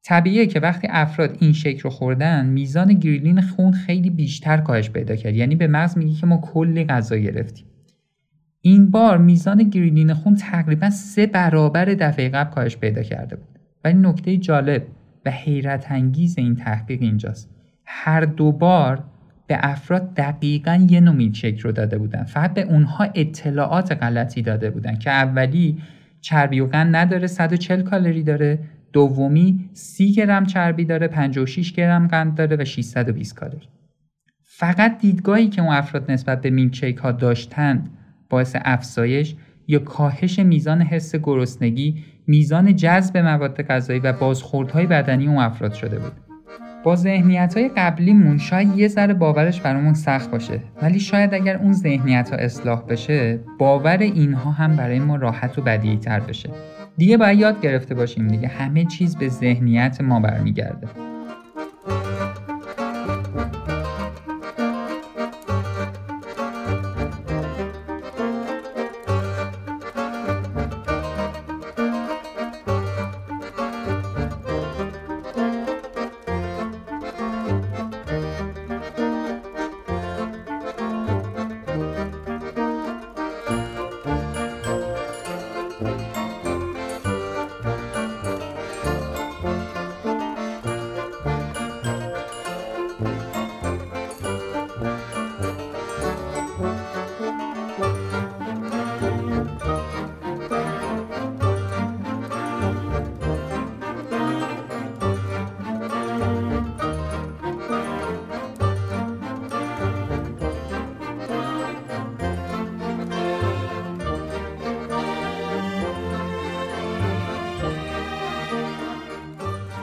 طبیعیه 0.03 0.47
که 0.47 0.59
وقتی 0.59 0.87
افراد 0.91 1.37
این 1.39 1.53
شیک 1.53 1.79
رو 1.79 1.89
خوردن 1.89 2.45
میزان 2.45 2.93
گریلین 2.93 3.41
خون 3.41 3.71
خیلی 3.71 4.09
بیشتر 4.09 4.57
کاهش 4.57 4.89
پیدا 4.89 5.15
کرد. 5.15 5.35
یعنی 5.35 5.55
به 5.55 5.67
مغز 5.67 5.97
میگه 5.97 6.19
که 6.19 6.25
ما 6.25 6.37
کلی 6.37 6.85
غذا 6.85 7.17
گرفتیم. 7.17 7.65
این 8.61 8.89
بار 8.89 9.17
میزان 9.17 9.63
گریلین 9.63 10.13
خون 10.13 10.35
تقریبا 10.35 10.89
سه 10.89 11.27
برابر 11.27 11.85
دفعه 11.85 12.29
قبل 12.29 12.51
کاهش 12.51 12.77
پیدا 12.77 13.03
کرده 13.03 13.35
بود. 13.35 13.59
ولی 13.83 13.97
نکته 13.97 14.37
جالب 14.37 14.83
و 15.25 15.31
حیرت 15.31 15.91
انگیز 15.91 16.37
این 16.37 16.55
تحقیق 16.55 17.01
اینجاست. 17.01 17.49
هر 17.85 18.21
دو 18.21 18.51
بار 18.51 19.03
به 19.47 19.57
افراد 19.59 20.13
دقیقا 20.13 20.87
یه 20.89 20.99
نوع 20.99 21.15
میلکشیک 21.15 21.59
رو 21.59 21.71
داده 21.71 21.97
بودن. 21.97 22.23
فقط 22.23 22.53
به 22.53 22.61
اونها 22.61 23.07
اطلاعات 23.15 23.91
غلطی 23.91 24.41
داده 24.41 24.69
بودن 24.69 24.95
که 24.95 25.11
اولی 25.11 25.77
چربی 26.21 26.59
و 26.59 26.67
قند 26.67 26.95
نداره 26.95 27.27
140 27.27 27.81
کالری 27.81 28.23
داره. 28.23 28.59
دومی 28.93 29.69
30 29.73 30.13
گرم 30.13 30.45
چربی 30.45 30.85
داره 30.85 31.07
56 31.07 31.71
گرم 31.71 32.07
قند 32.07 32.35
داره 32.35 32.57
و 32.59 32.65
620 32.65 33.35
کالری. 33.35 33.67
فقط 34.43 34.97
دیدگاهی 34.97 35.47
که 35.47 35.61
اون 35.61 35.73
افراد 35.73 36.11
نسبت 36.11 36.41
به 36.41 36.49
میلکشیک 36.49 36.97
ها 36.97 37.11
داشتند 37.11 37.89
باعث 38.29 38.55
افزایش 38.65 39.35
یا 39.67 39.79
کاهش 39.79 40.39
میزان 40.39 40.81
حس 40.81 41.15
گرسنگی 41.15 42.03
میزان 42.27 42.75
جذب 42.75 43.17
مواد 43.17 43.61
غذایی 43.61 43.99
و 43.99 44.13
بازخوردهای 44.13 44.85
بدنی 44.85 45.27
اون 45.27 45.37
افراد 45.37 45.73
شده 45.73 45.99
بود. 45.99 46.11
با 46.83 46.95
ذهنیت 46.95 47.57
های 47.57 47.69
قبلیمون 47.77 48.37
شاید 48.37 48.77
یه 48.77 48.87
ذره 48.87 49.13
باورش 49.13 49.61
برامون 49.61 49.93
سخت 49.93 50.31
باشه 50.31 50.59
ولی 50.81 50.99
شاید 50.99 51.33
اگر 51.33 51.57
اون 51.57 51.73
ذهنیت 51.73 52.29
ها 52.29 52.35
اصلاح 52.35 52.81
بشه 52.81 53.39
باور 53.59 53.97
اینها 53.97 54.51
هم 54.51 54.75
برای 54.75 54.99
ما 54.99 55.15
راحت 55.15 55.59
و 55.59 55.61
بدیهی 55.61 55.97
تر 55.97 56.19
بشه. 56.19 56.49
دیگه 56.97 57.17
باید 57.17 57.39
یاد 57.39 57.61
گرفته 57.61 57.95
باشیم 57.95 58.27
دیگه 58.27 58.47
همه 58.47 58.85
چیز 58.85 59.17
به 59.17 59.29
ذهنیت 59.29 60.01
ما 60.01 60.19
برمیگرده. 60.19 60.87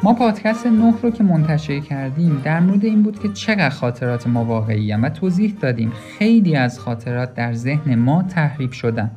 ما 0.05 0.15
پادکست 0.15 0.67
نه 0.67 0.95
رو 1.03 1.11
که 1.11 1.25
منتشر 1.25 1.81
کردیم 1.81 2.41
در 2.45 2.61
مورد 2.61 2.85
این 2.85 3.03
بود 3.03 3.19
که 3.19 3.29
چقدر 3.29 3.69
خاطرات 3.69 4.27
ما 4.27 4.45
واقعی 4.45 4.95
و 4.95 5.09
توضیح 5.09 5.55
دادیم. 5.61 5.93
خیلی 6.19 6.57
از 6.57 6.79
خاطرات 6.79 7.35
در 7.35 7.53
ذهن 7.53 7.95
ما 7.95 8.23
تحریف 8.23 8.73
شدن 8.73 9.11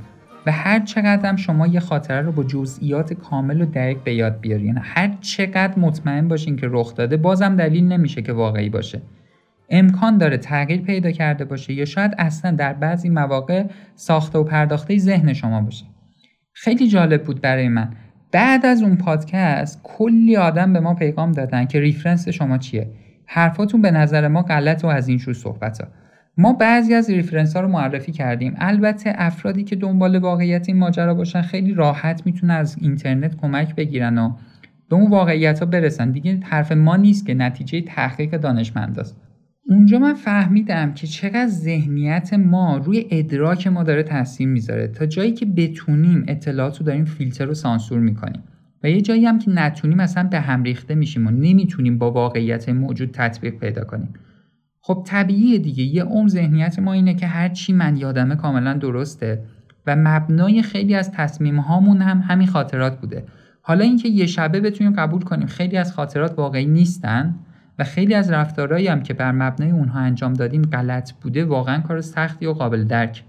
و 0.45 0.51
هر 0.51 0.79
چقدر 0.79 1.29
هم 1.29 1.35
شما 1.35 1.67
یه 1.67 1.79
خاطره 1.79 2.21
رو 2.21 2.31
با 2.31 2.43
جزئیات 2.43 3.13
کامل 3.13 3.61
و 3.61 3.65
دقیق 3.65 3.97
به 4.03 4.13
یاد 4.13 4.39
بیارین. 4.39 4.77
هر 4.81 5.17
چقدر 5.21 5.79
مطمئن 5.79 6.27
باشین 6.27 6.55
که 6.55 6.67
رخ 6.71 6.95
داده 6.95 7.17
بازم 7.17 7.55
دلیل 7.55 7.87
نمیشه 7.87 8.21
که 8.21 8.33
واقعی 8.33 8.69
باشه. 8.69 9.01
امکان 9.69 10.17
داره 10.17 10.37
تغییر 10.37 10.81
پیدا 10.81 11.11
کرده 11.11 11.45
باشه 11.45 11.73
یا 11.73 11.85
شاید 11.85 12.15
اصلا 12.17 12.51
در 12.51 12.73
بعضی 12.73 13.09
مواقع 13.09 13.65
ساخته 13.95 14.39
و 14.39 14.43
پرداخته 14.43 14.97
ذهن 14.97 15.33
شما 15.33 15.61
باشه. 15.61 15.85
خیلی 16.53 16.87
جالب 16.87 17.23
بود 17.23 17.41
برای 17.41 17.69
من. 17.69 17.93
بعد 18.31 18.65
از 18.65 18.81
اون 18.81 18.97
پادکست 18.97 19.79
کلی 19.83 20.37
آدم 20.37 20.73
به 20.73 20.79
ما 20.79 20.93
پیغام 20.93 21.31
دادن 21.31 21.65
که 21.65 21.79
reference 21.79 22.29
شما 22.29 22.57
چیه 22.57 22.89
حرفاتون 23.25 23.81
به 23.81 23.91
نظر 23.91 24.27
ما 24.27 24.41
غلط 24.41 24.83
و 24.83 24.87
از 24.87 25.07
این 25.07 25.17
جور 25.17 25.33
صحبت 25.33 25.81
ها. 25.81 25.87
ما 26.37 26.53
بعضی 26.53 26.93
از 26.93 27.09
reference 27.09 27.55
ها 27.55 27.61
رو 27.61 27.67
معرفی 27.67 28.11
کردیم 28.11 28.55
البته 28.57 29.13
افرادی 29.15 29.63
که 29.63 29.75
دنبال 29.75 30.15
واقعیت 30.15 30.69
این 30.69 30.77
ماجرا 30.77 31.13
باشن 31.13 31.41
خیلی 31.41 31.73
راحت 31.73 32.21
می‌تونن 32.25 32.53
از 32.53 32.77
اینترنت 32.81 33.35
کمک 33.35 33.75
بگیرن 33.75 34.17
و 34.17 34.33
به 34.89 34.95
اون 34.95 35.11
واقعیت 35.11 35.59
ها 35.59 35.65
برسن 35.65 36.11
دیگه 36.11 36.39
حرف 36.43 36.71
ما 36.71 36.95
نیست 36.95 37.25
که 37.25 37.33
نتیجه 37.33 37.81
تحقیق 37.81 38.37
دانشمنداست. 38.37 39.26
اونجا 39.69 39.99
من 39.99 40.13
فهمیدم 40.13 40.93
که 40.93 41.07
چقدر 41.07 41.47
ذهنیت 41.47 42.33
ما 42.33 42.77
روی 42.77 43.05
ادراک 43.11 43.67
ما 43.67 43.83
داره 43.83 44.03
تاثیر 44.03 44.47
می‌ذاره. 44.47 44.87
تا 44.87 45.05
جایی 45.05 45.31
که 45.31 45.45
بتونیم 45.45 46.25
اطلاعات 46.27 46.77
رو 46.77 46.85
داریم 46.85 47.05
فیلتر 47.05 47.49
و 47.49 47.53
سانسور 47.53 47.99
می‌کنیم. 47.99 48.43
و 48.83 48.89
یه 48.89 49.01
جایی 49.01 49.25
هم 49.25 49.39
که 49.39 49.51
نتونیم 49.51 49.99
اصلا 49.99 50.23
به 50.23 50.39
هم 50.39 50.63
ریخته 50.63 50.95
میشیم 50.95 51.27
و 51.27 51.31
نمی‌تونیم 51.31 51.97
با 51.97 52.11
واقعیت 52.11 52.69
موجود 52.69 53.09
تطبیق 53.13 53.53
پیدا 53.53 53.83
کنیم. 53.83 54.13
خب 54.81 55.03
طبیعیه 55.07 55.57
دیگه. 55.57 55.83
یه 55.83 56.03
عمر 56.03 56.27
ذهنیت 56.27 56.79
ما 56.79 56.93
اینه 56.93 57.13
که 57.13 57.27
هر 57.27 57.49
چی 57.49 57.73
من 57.73 57.97
یادمه 57.97 58.35
کاملا 58.35 58.73
درسته 58.73 59.43
و 59.87 59.95
مبنای 59.95 60.61
خیلی 60.61 60.95
از 60.95 61.11
تصمیم 61.11 61.59
هامون 61.59 62.01
هم 62.01 62.19
همین 62.27 62.47
خاطرات 62.47 63.01
بوده. 63.01 63.25
حالا 63.61 63.83
اینکه 63.83 64.09
یه 64.09 64.25
شبه 64.25 64.59
بتونیم 64.59 64.93
قبول 64.93 65.21
کنیم 65.21 65.47
خیلی 65.47 65.77
از 65.77 65.93
خاطرات 65.93 66.33
واقعی 66.37 66.65
نیستن. 66.65 67.35
و 67.79 67.83
خیلی 67.83 68.13
از 68.13 68.31
رفتارهایی 68.31 68.87
هم 68.87 69.03
که 69.03 69.13
بر 69.13 69.31
مبنای 69.31 69.71
اونها 69.71 69.99
انجام 69.99 70.33
دادیم 70.33 70.61
غلط 70.61 71.11
بوده 71.11 71.45
واقعا 71.45 71.81
کار 71.81 72.01
سختی 72.01 72.45
و 72.45 72.53
قابل 72.53 72.83
درک. 72.83 73.23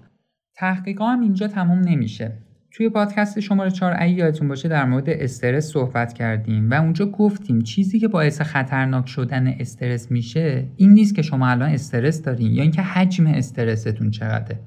تحقیقا 0.57 1.07
هم 1.07 1.21
اینجا 1.21 1.49
تموم 1.49 1.79
نمیشه. 1.79 2.33
توی 2.73 2.89
پادکست 2.89 3.41
شماره 3.41 3.71
4 3.71 3.97
اگه 3.99 4.13
یادتون 4.13 4.49
باشه 4.49 4.69
در 4.69 4.85
مورد 4.85 5.09
استرس 5.09 5.67
صحبت 5.67 6.13
کردیم 6.13 6.71
و 6.71 6.75
اونجا 6.75 7.07
گفتیم 7.07 7.61
چیزی 7.61 7.99
که 7.99 8.09
باعث 8.09 8.41
خطرناک 8.41 9.09
شدن 9.09 9.47
استرس 9.47 10.11
میشه 10.11 10.67
این 10.77 10.93
نیست 10.93 11.15
که 11.15 11.23
شما 11.23 11.49
الان 11.49 11.71
استرس 11.71 12.23
دارین 12.23 12.53
یا 12.53 12.63
اینکه 12.63 12.83
حجم 12.83 13.27
استرستون 13.27 14.11
چقدره. 14.11 14.59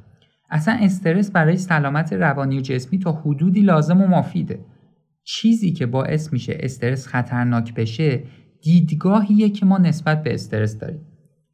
اصلا 0.50 0.78
استرس 0.82 1.32
برای 1.32 1.58
سلامت 1.58 2.14
روانی 2.14 2.58
و 2.58 2.62
جسمی 2.62 3.00
تا 3.00 3.12
حدودی 3.12 3.62
لازم 3.62 4.02
و 4.02 4.08
مفیده. 4.08 4.60
چیزی 5.24 5.72
که 5.72 5.86
باعث 5.86 6.34
میشه 6.34 6.58
استرس 6.60 7.08
خطرناک 7.08 7.74
بشه 7.74 8.24
دیدگاهیه 8.62 9.50
که 9.50 9.66
ما 9.66 9.78
نسبت 9.78 10.24
به 10.24 10.34
استرس 10.34 10.78
داریم. 10.78 11.02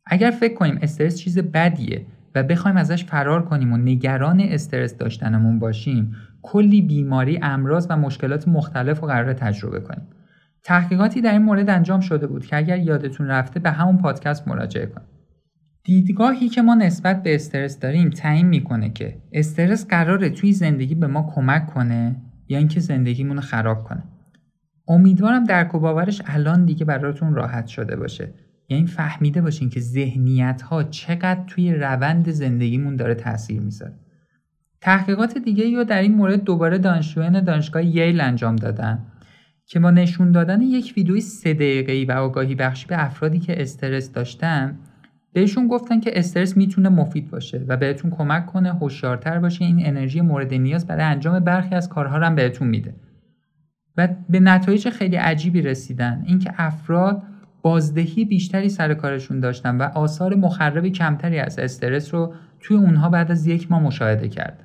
اگر 0.06 0.32
فکر 0.32 0.54
کنیم 0.54 0.80
استرس 0.82 1.18
چیز 1.18 1.40
بدیه 1.40 2.06
و 2.36 2.44
بخوایم 2.44 2.78
ازش 2.78 3.06
فرار 3.06 3.46
کنیم 3.46 3.74
و 3.74 3.78
نگران 3.78 4.40
استرس 4.40 4.98
داشتنمون 4.98 5.60
باشیم 5.60 6.16
کلی 6.42 6.82
بیماری 6.82 7.40
امراض 7.42 7.88
و 7.90 7.98
مشکلات 7.98 8.48
مختلف 8.48 9.00
رو 9.00 9.08
قرار 9.08 9.34
تجربه 9.34 9.80
کنیم. 9.80 10.08
تحقیقاتی 10.64 11.22
در 11.22 11.32
این 11.32 11.42
مورد 11.42 11.70
انجام 11.70 12.00
شده 12.00 12.28
بود 12.28 12.46
که 12.46 12.58
اگر 12.58 12.78
یادتون 12.78 13.28
رفته 13.28 13.60
به 13.60 13.72
همون 13.72 13.98
پادکست 13.98 14.48
مراجعه 14.48 14.86
کنید. 14.86 15.08
دیدگاهی 15.84 16.50
که 16.50 16.62
ما 16.62 16.76
نسبت 16.76 17.24
به 17.24 17.36
استرس 17.36 17.80
داریم 17.80 18.10
تعیین 18.10 18.48
می‌کنه 18.48 18.90
که 18.90 19.18
استرس 19.32 19.88
قراره 19.88 20.30
توی 20.30 20.54
زندگی 20.54 20.96
به 20.96 21.08
ما 21.08 21.32
کمک 21.36 21.66
کنه 21.66 22.16
یا 22.48 22.58
اینکه 22.58 22.80
زندگیمون 22.80 23.40
خراب 23.40 23.84
کنه. 23.84 24.04
امیدوارم 24.88 25.44
درک 25.44 25.76
و 25.76 25.80
باورش 25.80 26.22
الان 26.26 26.66
دیگه 26.66 26.86
براتون 26.86 27.36
راحت 27.36 27.68
شده 27.68 27.96
باشه. 27.96 28.34
یعنی 28.70 28.88
فهمیده 28.88 29.42
باشین 29.42 29.70
که 29.70 29.80
ذهنیت 29.80 30.62
ها 30.62 30.84
چقدر 30.84 31.44
توی 31.48 31.74
روند 31.74 32.30
زندگیمون 32.30 32.96
داره 32.96 33.16
تاثیر 33.16 33.62
می‌ذاره. 33.62 33.94
تحقیقات 34.82 35.38
دیگه 35.38 35.66
یا 35.66 35.84
در 35.84 36.02
این 36.02 36.16
مورد 36.16 36.44
دوباره 36.44 36.78
دانشجویان 36.78 37.44
دانشگاه 37.44 37.86
ییل 37.86 38.22
انجام 38.22 38.56
دادن 38.56 39.00
که 39.66 39.80
با 39.80 39.92
نشون 39.92 40.32
دادن 40.32 40.62
یک 40.62 40.94
ویدیوی 40.98 41.22
سه 41.22 41.54
دقیقه‌ای 41.54 42.06
و 42.06 42.12
آگاهی 42.12 42.56
بخشی 42.56 42.88
به 42.88 43.06
افرادی 43.06 43.40
که 43.40 43.62
استرس 43.62 44.12
داشتن 44.12 44.80
بهشون 45.34 45.68
گفتن 45.68 46.00
که 46.00 46.20
استرس 46.20 46.58
می‌تونه 46.58 46.90
مفید 46.90 47.32
باشه 47.32 47.66
و 47.68 47.78
بهتون 47.78 48.12
کمک 48.12 48.46
کنه 48.46 48.74
هوشیارتر 48.74 49.40
باشه. 49.40 49.66
این 49.66 49.86
انرژی 49.86 50.22
مورد 50.22 50.54
نیاز 50.54 50.88
برای 50.88 51.04
انجام 51.04 51.40
برخی 51.40 51.76
از 51.76 51.90
کارها 51.90 52.18
رو 52.18 52.26
هم 52.26 52.36
بهتون 52.36 52.68
میده. 52.68 52.96
و 53.98 54.08
به 54.30 54.40
نتایج 54.40 54.90
خیلی 54.90 55.16
عجیبی 55.16 55.62
رسیدن 55.62 56.24
اینکه 56.28 56.54
افراد 56.58 57.24
بازدهی 57.62 58.26
بیشتری 58.26 58.70
سر 58.70 58.94
کارشون 58.94 59.40
داشتن 59.40 59.78
و 59.78 59.84
آثار 59.84 60.36
مخرب 60.36 60.88
کمتری 60.88 61.40
از 61.40 61.60
استرس 61.60 62.14
رو 62.14 62.34
توی 62.60 62.78
اونها 62.78 63.10
بعد 63.10 63.32
از 63.32 63.48
یک 63.48 63.72
ماه 63.72 63.84
مشاهده 63.84 64.30
کرد. 64.30 64.64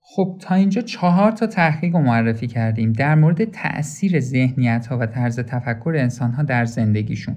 خب 0.00 0.36
تا 0.40 0.54
اینجا 0.54 0.80
چهار 0.82 1.32
تا 1.32 1.46
تحقیق 1.46 1.96
رو 1.96 2.02
معرفی 2.02 2.46
کردیم 2.46 2.92
در 2.92 3.14
مورد 3.14 3.44
تأثیر 3.44 4.20
ذهنیت 4.20 4.86
ها 4.86 4.98
و 4.98 5.06
طرز 5.06 5.40
تفکر 5.40 5.94
انسان 5.98 6.32
ها 6.32 6.42
در 6.42 6.64
زندگیشون. 6.64 7.36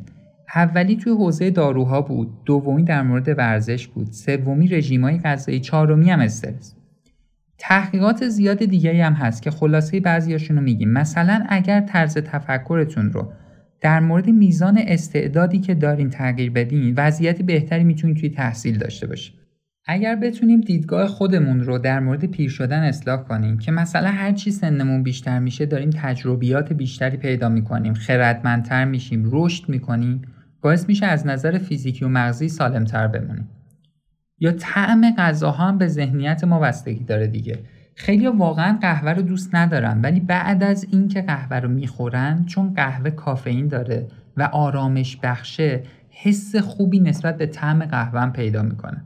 اولی 0.56 0.96
توی 0.96 1.14
حوزه 1.14 1.52
داروها 1.52 2.02
بود، 2.02 2.44
دومی 2.46 2.84
در 2.84 3.02
مورد 3.02 3.28
ورزش 3.38 3.88
بود، 3.88 4.12
سومی 4.12 4.68
رژیمای 4.68 5.20
غذایی، 5.20 5.60
چهارمی 5.60 6.12
هم 6.12 6.20
استرس. 6.20 6.75
تحقیقات 7.58 8.28
زیاد 8.28 8.66
دیگری 8.66 9.02
هم 9.02 9.14
هست 9.14 9.42
که 9.42 9.52
خلاصه 9.52 10.00
بعضیاشون 10.00 10.58
رو 10.58 10.64
میگیم. 10.64 10.92
مثلا 10.92 11.46
اگر 11.50 11.82
طرز 11.82 12.18
تفکرتون 12.18 13.12
رو 13.12 13.32
در 13.82 14.00
مورد 14.00 14.30
میزان 14.30 14.78
استعدادی 14.78 15.60
که 15.60 15.76
دارین 15.76 16.10
تغییر 16.10 16.52
بدین 16.52 16.94
وضعیت 16.98 17.42
بهتری 17.42 17.84
می‌تونید 17.84 18.18
توی 18.18 18.30
تحصیل 18.30 18.78
داشته 18.78 19.08
باشید 19.08 19.36
اگر 19.88 20.16
بتونیم 20.16 20.62
دیدگاه 20.62 21.08
خودمون 21.08 21.60
رو 21.60 21.78
در 21.78 22.00
مورد 22.00 22.26
پیر 22.26 22.50
شدن 22.50 22.84
اصلاح 22.84 23.24
کنیم 23.24 23.58
که 23.58 23.72
مثلا 23.72 24.08
هر 24.08 24.32
چی 24.32 24.52
سنمون 24.52 25.04
بیشتر 25.04 25.40
میشه 25.40 25.66
داریم 25.66 25.90
تجربیات 25.90 26.74
بیشتری 26.74 27.18
پیدا 27.18 27.50
می‌کنیم 27.50 27.94
خردمندتر 27.94 28.86
میشیم 28.86 29.30
رشد 29.32 29.70
می‌کنیم 29.70 30.22
باعث 30.62 30.88
میشه 30.88 31.06
از 31.06 31.28
نظر 31.28 31.58
فیزیکی 31.58 32.06
و 32.06 32.08
مغزی 32.08 32.50
سالمتر 32.50 33.08
بمونیم. 33.08 33.50
یا 34.40 34.52
طعم 34.52 35.16
غذاها 35.18 35.68
هم 35.68 35.78
به 35.78 35.88
ذهنیت 35.88 36.44
ما 36.44 36.60
بستگی 36.60 37.04
داره 37.04 37.28
دیگه. 37.28 37.60
خیلی 37.96 38.28
واقعا 38.28 38.78
قهوه 38.82 39.12
رو 39.12 39.22
دوست 39.22 39.56
ندارن 39.56 40.02
ولی 40.02 40.20
بعد 40.20 40.64
از 40.64 40.88
اینکه 40.92 41.22
قهوه 41.22 41.58
رو 41.58 41.70
می‌خورن 41.70 42.46
چون 42.46 42.74
قهوه 42.74 43.10
کافئین 43.10 43.68
داره 43.68 44.08
و 44.38 44.44
آرامش 44.44 45.18
بخشه 45.18 45.84
حس 46.10 46.56
خوبی 46.56 47.00
نسبت 47.00 47.38
به 47.38 47.46
طعم 47.46 47.86
قهوه 47.86 48.22
هم 48.22 48.34
پیدا 48.34 48.62
می‌کنه. 48.62 49.06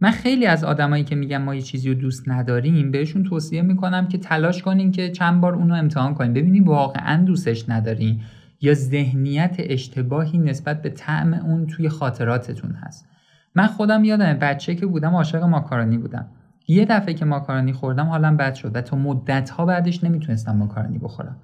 من 0.00 0.10
خیلی 0.10 0.46
از 0.46 0.64
آدمایی 0.64 1.04
که 1.04 1.14
میگن 1.14 1.36
ما 1.36 1.54
یه 1.54 1.62
چیزی 1.62 1.88
رو 1.88 1.94
دوست 1.94 2.28
نداریم 2.28 2.90
بهشون 2.90 3.22
توصیه 3.22 3.62
می‌کنم 3.62 4.08
که 4.08 4.18
تلاش 4.18 4.62
کنین 4.62 4.90
که 4.92 5.10
چند 5.10 5.40
بار 5.40 5.54
اونو 5.54 5.74
امتحان 5.74 6.14
کنین. 6.14 6.32
ببینین 6.32 6.64
واقعا 6.64 7.24
دوستش 7.24 7.68
ندارین 7.68 8.20
یا 8.60 8.74
ذهنیت 8.74 9.56
اشتباهی 9.58 10.38
نسبت 10.38 10.82
به 10.82 10.90
طعم 10.90 11.34
اون 11.34 11.66
توی 11.66 11.88
خاطراتتون 11.88 12.72
هست. 12.72 13.13
من 13.54 13.66
خودم 13.66 14.04
یادم 14.04 14.32
بچه 14.32 14.74
که 14.74 14.86
بودم 14.86 15.14
عاشق 15.14 15.42
ماکارونی 15.42 15.98
بودم. 15.98 16.26
یه 16.68 16.84
دفعه 16.84 17.14
که 17.14 17.24
ماکارونی 17.24 17.72
خوردم 17.72 18.06
حالم 18.06 18.36
بد 18.36 18.54
شد 18.54 18.76
و 18.76 18.80
تا 18.80 18.96
مدت 18.96 19.50
ها 19.50 19.64
بعدش 19.64 20.04
نمی‌تونستم 20.04 20.56
ماکارونی 20.56 20.98
بخورم. 20.98 21.36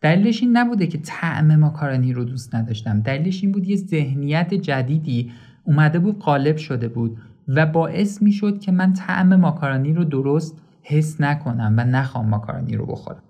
دلیلش 0.00 0.42
این 0.42 0.56
نبوده 0.56 0.86
که 0.86 0.98
طعم 0.98 1.56
ماکارونی 1.56 2.12
رو 2.12 2.24
دوست 2.24 2.54
نداشتم. 2.54 3.00
دلیلش 3.00 3.42
این 3.42 3.52
بود 3.52 3.68
یه 3.68 3.76
ذهنیت 3.76 4.54
جدیدی 4.54 5.32
اومده 5.64 5.98
بود 5.98 6.18
قالب 6.18 6.56
شده 6.56 6.88
بود 6.88 7.18
و 7.48 7.66
باعث 7.66 8.22
می‌شد 8.22 8.60
که 8.60 8.72
من 8.72 8.92
طعم 8.92 9.36
ماکارونی 9.36 9.92
رو 9.92 10.04
درست 10.04 10.58
حس 10.82 11.20
نکنم 11.20 11.74
و 11.76 11.84
نخوام 11.84 12.28
ماکارونی 12.28 12.76
رو 12.76 12.86
بخورم. 12.86 13.22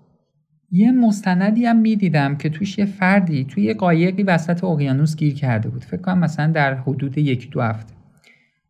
یه 0.71 0.91
مستندی 0.91 1.65
هم 1.65 1.77
می‌دیدم 1.77 2.35
که 2.35 2.49
توش 2.49 2.77
یه 2.77 2.85
فردی 2.85 3.45
توی 3.45 3.63
یه 3.63 3.73
قایقی 3.73 4.23
وسط 4.23 4.63
اقیانوس 4.63 5.15
گیر 5.15 5.33
کرده 5.33 5.69
بود. 5.69 5.83
فکر 5.83 6.01
کنم 6.01 6.19
مثلا 6.19 6.51
در 6.51 6.73
حدود 6.73 7.17
یک 7.17 7.49
دو 7.51 7.61
هفته. 7.61 7.96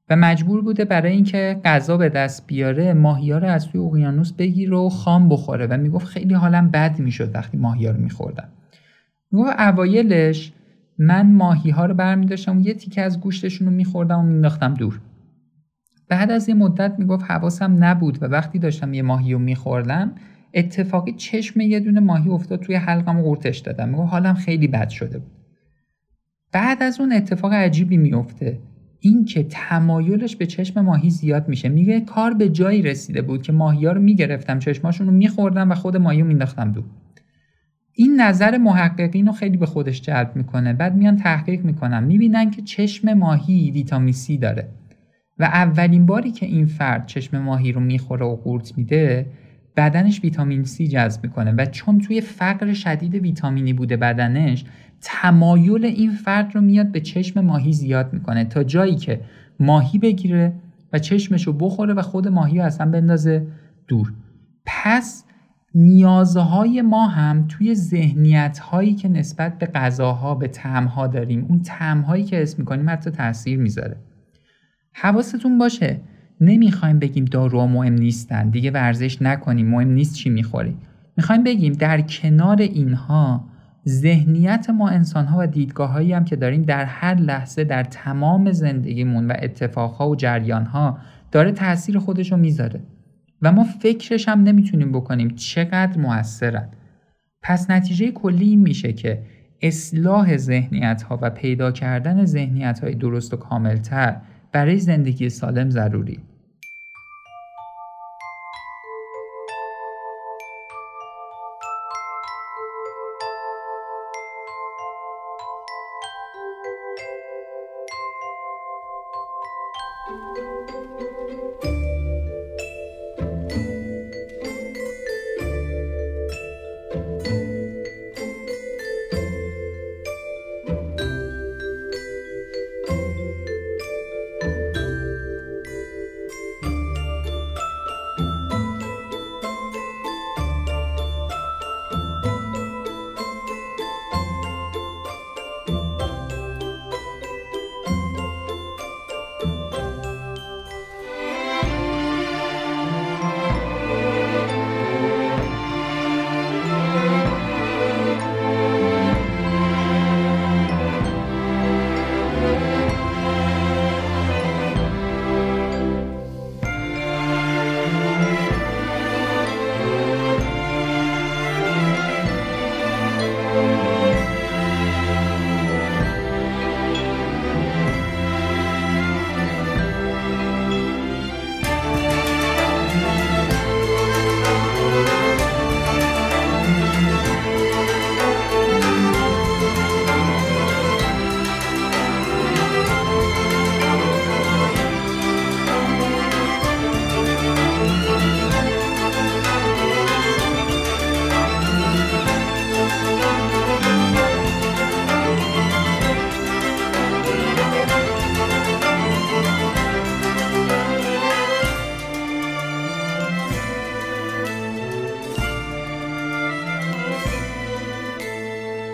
و 0.10 0.16
مجبور 0.16 0.62
بوده 0.62 0.86
برای 0.86 1.12
اینکه 1.12 1.62
غذا 1.66 1.98
به 1.98 2.10
دست 2.10 2.48
بیاره 2.48 2.94
ماهیار 2.94 3.42
رو 3.42 3.48
از 3.48 3.68
توی 3.68 3.82
اقیانوس 3.82 4.34
بگیره 4.34 4.78
و 4.78 4.90
خام 4.90 5.30
بخوره 5.30 5.68
و 5.68 5.78
می‌گفت 5.78 6.08
خیلی 6.08 6.34
حالم 6.34 6.70
بد 6.70 7.00
می‌شد 7.00 7.36
وقتی 7.36 7.58
ماهیار 7.58 7.94
رو 7.94 8.02
میخوردم. 8.02 8.50
می‌گفت 9.32 9.60
اوایلش 9.60 10.54
من 10.98 11.32
ماهی 11.34 11.70
ها 11.70 11.86
رو 11.86 11.94
برمیداشتم 11.94 12.58
و 12.58 12.62
یه 12.62 12.74
تیکه 12.74 13.02
از 13.02 13.20
گوشتشون 13.20 13.68
رو 13.68 13.74
میخوردم 13.74 14.20
و 14.20 14.24
مینداختم 14.24 14.74
دور. 14.74 15.02
بعد 16.10 16.32
از 16.32 16.50
یه 16.50 16.56
مدت 16.56 16.96
می‌گفت 17.00 17.26
حواسم 17.32 17.84
نبود 17.84 18.24
و 18.24 18.26
وقتی 18.26 18.60
داشتم 18.60 18.94
یه 18.94 19.02
ماهی 19.02 19.34
رو 19.34 19.40
میخوردم 19.40 20.12
اتفاقی 20.54 21.12
چشم 21.12 21.62
یه 21.62 21.80
دونه 21.80 22.00
ماهی 22.00 22.30
افتاد 22.30 22.60
توی 22.60 22.76
حلقم 22.76 23.20
و 23.20 23.22
قورتش 23.22 23.58
دادم. 23.58 23.90
می‌گفت 23.90 24.12
حالم 24.12 24.34
خیلی 24.34 24.68
بد 24.68 24.90
شده 24.90 25.22
بعد 26.52 26.84
از 26.84 27.00
اون 27.00 27.14
اتفاق 27.14 27.54
عجیبی 27.54 27.98
میفته 27.98 28.60
این 29.08 29.26
که 29.26 29.44
تمایلش 29.50 30.36
به 30.36 30.46
چشم 30.46 30.82
ماهی 30.82 31.10
زیاد 31.10 31.48
میشه. 31.48 31.70
میگه 31.70 32.02
کار 32.02 32.34
به 32.34 32.50
جایی 32.50 32.82
رسیده 32.82 33.22
بود 33.22 33.42
که 33.42 33.52
ماهی 33.52 33.86
رو 33.86 34.02
می‌گرفتم 34.02 34.60
چشماشون 34.60 35.08
رو 35.08 35.14
میخوردم 35.14 35.72
و 35.72 35.76
خود 35.76 35.98
ماهی 35.98 36.22
رو 36.22 36.28
مینداختم 36.28 36.72
دو 36.72 36.84
این 37.94 38.22
نظر 38.22 38.58
محققین 38.58 39.26
رو 39.26 39.32
خیلی 39.32 39.58
به 39.58 39.66
خودش 39.66 40.02
جلب 40.02 40.32
می‌کنه. 40.36 40.74
بعد 40.74 40.96
میان 40.96 41.16
تحقیق 41.16 41.66
می‌کنن. 41.66 42.04
می‌بینن 42.04 42.52
که 42.52 42.62
چشم 42.62 43.14
ماهی 43.14 43.72
ویتامین 43.72 44.14
C 44.14 44.40
داره. 44.42 44.68
و 45.40 45.44
اولین 45.44 46.06
باری 46.06 46.32
که 46.32 46.46
این 46.46 46.66
فرد 46.66 47.06
چشم 47.06 47.38
ماهی 47.38 47.72
رو 47.72 47.82
می‌خوره 47.82 48.26
و 48.26 48.36
قورت 48.36 48.78
میده 48.78 49.26
بدنش 49.76 50.24
ویتامین 50.24 50.66
C 50.66 50.82
جذب 50.82 51.24
می‌کنه. 51.24 51.52
و 51.52 51.66
چون 51.66 52.00
توی 52.00 52.22
فقر 52.22 52.74
شدید 52.74 53.16
ویتامینی 53.16 53.74
بوده 53.74 53.98
بدنش 53.98 54.66
تمایل 55.02 55.86
این 55.86 56.12
فرد 56.12 56.56
رو 56.56 56.62
میاد 56.62 56.92
به 56.92 57.00
چشم 57.00 57.42
ماهی 57.42 57.74
زیاد 57.74 58.14
می‌کنه 58.14 58.46
تا 58.46 58.64
جایی 58.64 58.96
که 58.96 59.22
ماهی 59.60 60.00
بگیره 60.00 60.54
و 60.94 61.00
چشمش 61.00 61.48
رو 61.48 61.54
بخوره 61.54 61.94
و 61.94 62.02
خود 62.02 62.28
ماهی 62.28 62.58
رو 62.58 62.64
اصلا 62.64 62.92
بندازه 62.92 63.48
دور. 63.88 64.14
پس 64.66 65.24
نیازهای 65.76 66.82
ما 66.82 67.08
هم 67.08 67.46
توی 67.48 67.76
ذهنیت 67.76 68.60
هایی 68.60 68.94
که 68.94 69.10
نسبت 69.10 69.60
به 69.60 69.66
غذاها 69.66 70.36
به 70.36 70.48
تعمها 70.48 71.08
داریم 71.08 71.46
اون 71.50 71.62
تعمهایی 71.62 72.24
که 72.24 72.42
اسم 72.42 72.56
می‌کنیم 72.60 72.90
حتی 72.90 73.10
تاثیر 73.10 73.60
می‌ذاره. 73.60 73.98
حواستون 74.94 75.58
باشه 75.58 76.00
نمی‌خوایم 76.42 77.00
بگیم 77.00 77.26
داروها 77.26 77.68
مهم 77.68 77.94
نیستن 77.94 78.50
دیگه 78.50 78.72
ورزش 78.72 79.22
نکنیم 79.22 79.70
مهم 79.70 79.92
نیست 79.92 80.16
چی 80.16 80.30
می‌خوریم 80.30 80.78
می‌خوایم 81.18 81.44
بگیم 81.44 81.74
در 81.74 82.02
کنار 82.02 82.62
اینها 82.62 83.46
ذهنیت 83.88 84.70
ما 84.70 84.90
انسان 84.90 85.26
ها 85.26 85.38
و 85.40 85.48
دیدگاه 85.48 85.92
هایی 85.92 86.14
هم 86.14 86.26
که 86.26 86.36
داریم 86.36 86.62
در 86.62 86.86
هر 86.86 87.16
لحظه 87.16 87.64
در 87.64 87.84
تمام 87.84 88.52
زندگیمون 88.52 89.28
و 89.28 89.34
اتفاقها 89.42 90.10
و 90.10 90.16
جریان 90.16 90.66
ها 90.66 90.98
داره 91.32 91.52
تاثیر 91.52 92.00
خودش 92.00 92.32
رو 92.32 92.38
می‌ذاره. 92.38 92.80
و 93.42 93.52
ما 93.52 93.64
فکرش 93.64 94.30
هم 94.30 94.44
نمی‌تونیم 94.44 94.92
بکنیم 94.92 95.30
چقدر 95.30 95.98
موثرن. 95.98 96.70
پس 97.42 97.72
نتیجه 97.72 98.12
کلی 98.12 98.50
این 98.50 98.62
میشه 98.62 98.94
که 98.94 99.24
اصلاح 99.62 100.38
ذهنیت 100.38 101.02
ها 101.02 101.20
و 101.22 101.30
پیدا 101.30 101.72
کردن 101.72 102.26
ذهنیت 102.26 102.80
های 102.80 102.96
درست 102.96 103.34
و 103.34 103.38
کاملتر 103.38 104.18
برای 104.52 104.78
زندگی 104.78 105.30
سالم 105.30 105.70
ضروری. 105.70 106.20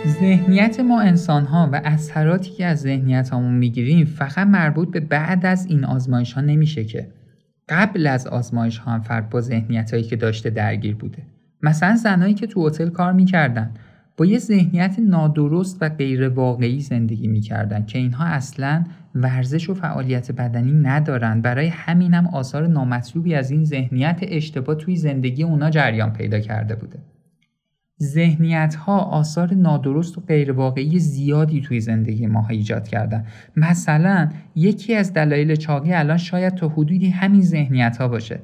ذهنیت 0.08 0.80
ما 0.80 1.02
انسان 1.02 1.46
ها 1.46 1.70
و 1.72 1.82
اثراتی 1.84 2.52
که 2.52 2.66
از 2.66 2.80
ذهنیت 2.80 3.34
همون 3.34 3.54
می‌گیریم 3.54 4.06
فقط 4.06 4.48
مربوط 4.48 4.92
به 4.92 5.00
بعد 5.00 5.46
از 5.46 5.66
این 5.66 5.86
آزمایش 5.86 6.34
ها 6.34 6.42
نمیشه 6.42 6.84
که. 6.84 7.08
قبل 7.70 8.08
از 8.08 8.28
آزمایش 8.28 8.78
ها 8.78 8.92
هم 8.92 9.02
فرد 9.02 9.30
با 9.30 9.42
ذهنیت 9.42 9.92
هایی 9.92 10.04
که 10.04 10.16
داشته 10.16 10.50
درگیر 10.50 10.96
بوده. 10.96 11.24
مثلا 11.62 11.96
زنایی 11.96 12.34
که 12.34 12.48
تو 12.48 12.68
هتل 12.68 12.90
کار 12.90 13.14
می‌کردن 13.14 13.72
با 14.18 14.26
یه 14.26 14.40
ذهنیت 14.40 14.96
نادرست 15.00 15.78
و 15.82 15.90
غیر 15.90 16.30
واقعی 16.30 16.80
زندگی 16.80 17.28
می‌کردن 17.28 17.86
که 17.86 18.00
اینها 18.00 18.26
اصلا 18.26 18.84
ورزش 19.16 19.70
و 19.70 19.74
فعالیت 19.74 20.32
بدنی 20.32 20.72
ندارن. 20.72 21.42
برای 21.42 21.68
همینم 21.68 22.28
آثار 22.28 22.68
نامطلوبی 22.68 23.36
از 23.36 23.52
این 23.52 23.66
ذهنیت 23.66 24.20
اشتباه 24.22 24.76
توی 24.76 24.96
زندگی 24.96 25.44
اونا 25.44 25.70
جریان 25.70 26.14
پیدا 26.14 26.40
کرده 26.40 26.76
بوده. 26.76 27.00
ذهنیت 28.02 28.76
ها 28.76 28.98
آثار 28.98 29.54
نادرست 29.54 30.18
و 30.18 30.22
غیرواقعی 30.22 31.00
زیادی 31.00 31.62
توی 31.62 31.80
زندگی 31.80 32.28
ما 32.28 32.48
ایجاد 32.50 32.88
کردن. 32.88 33.26
مثلا 33.56 34.30
یکی 34.56 34.96
از 34.96 35.14
دلایل 35.14 35.56
چاقی 35.56 35.94
الان 35.94 36.18
شاید 36.18 36.56
تا 36.56 36.68
حدودی 36.68 37.10
همین 37.10 37.42
ذهنیت 37.42 37.98
ها 37.98 38.08
باشه. 38.08 38.40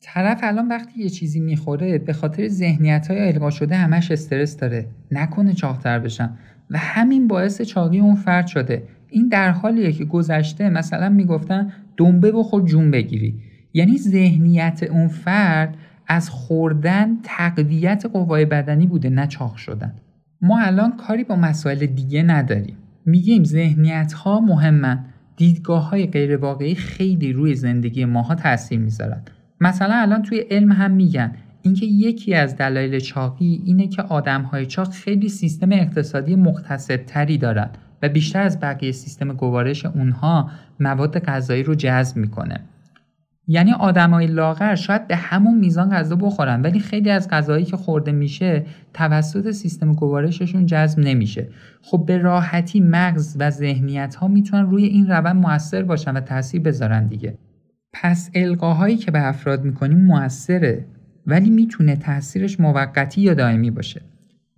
طرف 0.00 0.40
الان 0.42 0.68
وقتی 0.68 1.02
یه 1.02 1.08
چیزی 1.08 1.40
می‌خوره 1.40 1.98
به 1.98 2.12
خاطر 2.12 2.48
ذهنیت 2.48 3.10
های 3.10 3.32
القا 3.32 3.50
شده 3.50 3.76
همش 3.76 4.10
استرس 4.10 4.56
داره. 4.56 4.86
نکنه 5.10 5.52
چاقتر 5.52 5.98
بشم. 5.98 6.38
و 6.70 6.78
همین 6.78 7.28
باعث 7.28 7.62
چاقی 7.62 7.98
اون 7.98 8.14
فرد 8.14 8.46
شده. 8.46 8.82
این 9.10 9.28
در 9.28 9.50
حالیه 9.50 9.92
که 9.92 10.04
گذشته 10.04 10.70
مثلا 10.70 11.08
می‌گفتن 11.08 11.72
دنبه 11.96 12.32
بخور 12.32 12.62
جون 12.62 12.90
بگیری. 12.90 13.34
یعنی 13.74 13.98
ذهنیت 13.98 14.82
اون 14.90 15.08
فرد 15.08 15.76
از 16.06 16.30
خوردن 16.30 17.08
تقویت 17.22 18.06
قوای 18.12 18.44
بدنی 18.44 18.86
بوده 18.86 19.10
نه 19.10 19.26
چاق 19.26 19.56
شدن. 19.56 19.94
ما 20.42 20.60
الان 20.60 20.96
کاری 20.96 21.24
با 21.24 21.36
مسائل 21.36 21.86
دیگه 21.86 22.22
نداریم. 22.22 22.76
میگیم 23.06 23.44
ذهنیت 23.44 24.12
ها 24.12 24.40
مهمن. 24.40 25.04
دیدگاه 25.36 25.90
های 25.90 26.06
غیر 26.06 26.36
واقعی 26.36 26.74
خیلی 26.74 27.32
روی 27.32 27.54
زندگی 27.54 28.04
ماها 28.04 28.34
تاثیر 28.34 28.78
می‌ذارن. 28.78 29.22
مثلا 29.60 29.94
الان 29.94 30.22
توی 30.22 30.38
علم 30.38 30.72
هم 30.72 30.90
میگن. 30.90 31.32
اینکه 31.62 31.86
یکی 31.86 32.34
از 32.34 32.56
دلایل 32.56 32.98
چاقی 32.98 33.62
اینه 33.64 33.88
که 33.88 34.02
آدم 34.02 34.42
های 34.42 34.66
چاق 34.66 34.90
خیلی 34.90 35.28
سیستم 35.28 35.72
اقتصادی 35.72 36.36
تری 37.06 37.38
دارن 37.38 37.70
و 38.02 38.08
بیشتر 38.08 38.42
از 38.42 38.60
بقیه 38.60 38.92
سیستم 38.92 39.32
گوارش 39.32 39.86
اونها 39.86 40.50
مواد 40.80 41.18
غذایی 41.18 41.62
رو 41.62 41.74
جذب 41.74 42.16
می‌کنه. 42.16 42.60
یعنی 43.48 43.72
آدمای 43.72 44.26
لاغر 44.26 44.74
شاید 44.74 45.08
به 45.08 45.16
همون 45.16 45.58
میزان 45.58 45.90
غذا 45.90 46.16
بخورن 46.16 46.62
ولی 46.62 46.80
خیلی 46.80 47.10
از 47.10 47.28
غذایی 47.28 47.64
که 47.64 47.76
خورده 47.76 48.12
میشه 48.12 48.66
توسط 48.94 49.50
سیستم 49.50 49.92
گوارششون 49.92 50.66
جذب 50.66 50.98
نمیشه. 50.98 51.48
خب 51.82 52.04
به 52.06 52.18
راحتی 52.18 52.80
مغز 52.80 53.36
و 53.40 53.50
ذهنیت 53.50 54.14
ها 54.14 54.28
می‌تونن 54.28 54.70
روی 54.70 54.84
این 54.84 55.06
روند 55.06 55.36
موثر 55.36 55.82
باشن 55.82 56.16
و 56.16 56.20
تاثیر 56.20 56.60
بذارن 56.60 57.06
دیگه. 57.06 57.38
پس 57.92 58.30
القاهایی 58.34 58.96
که 58.96 59.10
به 59.10 59.28
افراد 59.28 59.64
می‌کنیم 59.64 60.04
موثره 60.04 60.86
ولی 61.26 61.50
می‌تونه 61.50 61.96
تاثیرش 61.96 62.60
موقتی 62.60 63.20
یا 63.20 63.34
دائمی 63.34 63.70
باشه. 63.70 64.02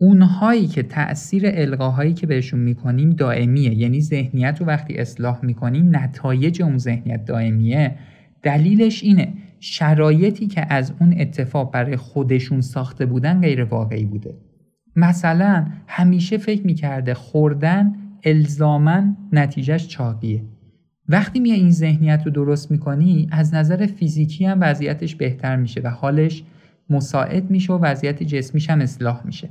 اونهایی 0.00 0.66
که 0.66 0.82
تاثیر 0.82 1.42
القاهایی 1.46 2.14
که 2.14 2.26
بهشون 2.26 2.60
می‌کنیم 2.60 3.10
دائمیه 3.10 3.74
یعنی 3.74 4.00
ذهنیت 4.00 4.56
رو 4.60 4.66
وقتی 4.66 4.94
اصلاح 4.94 5.44
می‌کنیم 5.44 5.96
نتایج 5.96 6.62
اون 6.62 6.78
ذهنیت 6.78 7.24
دائمیه 7.24 7.94
دلیلش 8.42 9.02
اینه 9.02 9.32
شرایطی 9.60 10.46
که 10.46 10.72
از 10.72 10.92
اون 11.00 11.14
اتفاق 11.20 11.72
برای 11.72 11.96
خودشون 11.96 12.60
ساخته 12.60 13.06
بودن 13.06 13.40
غیر 13.40 13.64
واقعی 13.64 14.04
بوده. 14.04 14.34
مثلا 14.96 15.66
همیشه 15.86 16.38
فکر 16.38 16.66
می‌کرده 16.66 17.14
خوردن 17.14 17.94
الزامن 18.24 19.16
نتیجهش 19.32 19.86
چاقیه. 19.88 20.42
وقتی 21.08 21.40
میای 21.40 21.58
این 21.58 21.70
ذهنیت 21.70 22.22
رو 22.24 22.30
درست 22.30 22.70
می‌کنی 22.70 23.28
از 23.30 23.54
نظر 23.54 23.86
فیزیکی 23.86 24.44
هم 24.44 24.58
وضعیتش 24.60 25.16
بهتر 25.16 25.56
میشه 25.56 25.80
و 25.80 25.88
حالش 25.88 26.44
مساعد 26.90 27.50
میشه 27.50 27.72
و 27.72 27.78
وضعیت 27.78 28.22
جسمیش 28.22 28.70
هم 28.70 28.80
اصلاح 28.80 29.26
میشه. 29.26 29.48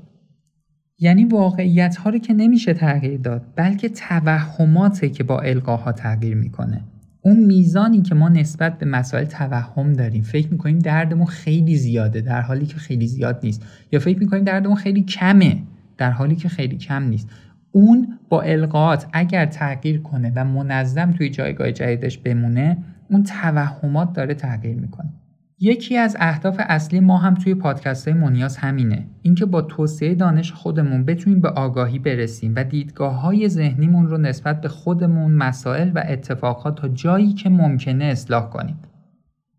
یعنی 1.00 1.26
واقعیت 1.26 1.96
ها 1.96 2.10
رو 2.10 2.18
که 2.18 2.34
نمیشه 2.34 2.74
تغییر 2.74 3.20
داد 3.20 3.46
بلکه 3.56 3.90
توهماته 3.90 5.10
که 5.10 5.24
با 5.24 5.40
القاها 5.40 5.92
تغییر 5.92 6.36
می‌کنه. 6.36 6.82
اون 7.28 7.40
میزانی 7.40 8.02
که 8.02 8.16
ما 8.16 8.30
نسبت 8.30 8.78
به 8.78 8.86
مسائل 8.86 9.26
توهم 9.26 9.94
داریم 9.94 10.24
فکر 10.24 10.52
می‌کنیم 10.52 10.80
دردمون 10.80 11.26
خیلی 11.26 11.76
زیاده 11.76 12.22
در 12.22 12.42
حالی 12.42 12.66
که 12.66 12.76
خیلی 12.76 13.08
زیاد 13.08 13.40
نیست. 13.44 13.66
یا 13.92 14.00
فکر 14.00 14.20
می‌کنیم 14.20 14.44
دردمون 14.44 14.76
خیلی 14.76 15.04
کمه 15.04 15.58
در 15.98 16.12
حالی 16.12 16.36
که 16.36 16.50
خیلی 16.50 16.78
کم 16.78 17.04
نیست. 17.04 17.30
اون 17.72 18.20
با 18.30 18.42
القاعات 18.42 19.08
اگر 19.14 19.46
تغییر 19.46 20.02
کنه 20.02 20.32
و 20.36 20.46
منظم 20.46 21.12
توی 21.12 21.30
جایگاه 21.30 21.72
جدیدش 21.72 22.18
بمونه 22.18 22.78
اون 23.10 23.24
توهمات 23.24 24.14
داره 24.14 24.34
تغییر 24.34 24.76
می‌کنه. 24.76 25.10
یکی 25.60 25.98
از 25.98 26.18
اهداف 26.20 26.56
اصلی 26.60 27.00
ما 27.00 27.18
هم 27.18 27.34
توی 27.34 27.56
پادکست 27.56 28.08
های 28.08 28.18
منیاز 28.18 28.58
همینه. 28.58 29.08
اینکه 29.22 29.46
با 29.46 29.62
توسعه 29.62 30.16
دانش 30.16 30.52
خودمون 30.52 31.06
بتونیم 31.06 31.42
به 31.42 31.50
آگاهی 31.50 32.00
برسیم 32.00 32.54
و 32.56 32.64
دیدگاه 32.64 33.22
های 33.22 33.50
ذهنیمون 33.50 34.08
رو 34.08 34.18
نسبت 34.18 34.62
به 34.62 34.68
خودمون 34.68 35.32
مسائل 35.32 35.92
و 35.96 36.04
اتفاقات 36.08 36.82
تا 36.82 36.88
جایی 36.88 37.34
که 37.34 37.50
ممکنه 37.50 38.06
اصلاح 38.06 38.50
کنیم. 38.50 38.80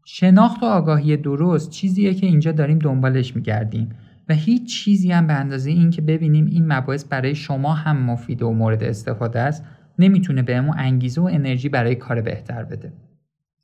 شناخت 0.05 0.63
و 0.63 0.67
آگاهی 0.67 1.17
درست 1.17 1.71
چیزیه 1.71 2.15
که 2.15 2.27
اینجا 2.27 2.53
داریم 2.53 2.79
دنبالش 2.79 3.37
میگردیم 3.37 3.89
و 4.29 4.35
هیچ 4.35 4.85
چیزی 4.85 5.13
هم 5.13 5.27
به 5.27 5.33
اندازه 5.33 5.71
این 5.71 5.91
که 5.91 6.03
ببینیم 6.03 6.47
این 6.47 6.73
مباحث 6.73 7.05
برای 7.05 7.35
شما 7.35 7.75
هم 7.75 7.97
مفید 7.97 8.43
و 8.43 8.53
مورد 8.53 8.83
استفاده 8.85 9.41
است 9.41 9.65
نمی‌تونه 9.99 10.43
بهمون 10.43 10.75
انگیزه 10.79 11.21
و 11.21 11.25
انرژی 11.25 11.69
برای 11.69 11.95
کار 11.95 12.21
بهتر 12.21 12.65
بده. 12.65 12.93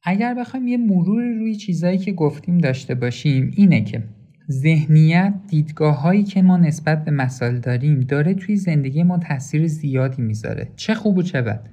اگر 0.04 0.34
بخوایم 0.34 0.68
یه 0.68 0.76
مرور 0.76 1.22
روی 1.22 1.54
چیزایی 1.54 1.98
که 1.98 2.12
گفتیم 2.12 2.58
داشته 2.58 2.94
باشیم 2.94 3.52
اینه 3.56 3.84
که 3.84 4.02
ذهنیت 4.50 5.34
دیدگاه 5.48 6.00
هایی 6.00 6.22
که 6.22 6.42
ما 6.42 6.56
نسبت 6.56 7.04
به 7.04 7.10
مسائل 7.10 7.58
داریم 7.58 8.00
داره 8.00 8.34
توی 8.34 8.56
زندگی 8.56 9.02
ما 9.02 9.18
تاثیر 9.18 9.66
زیادی 9.66 10.22
می‌ذاره. 10.22 10.68
چه 10.76 10.94
خوب 10.94 11.18
و 11.18 11.22
چه 11.22 11.42
بد. 11.42 11.68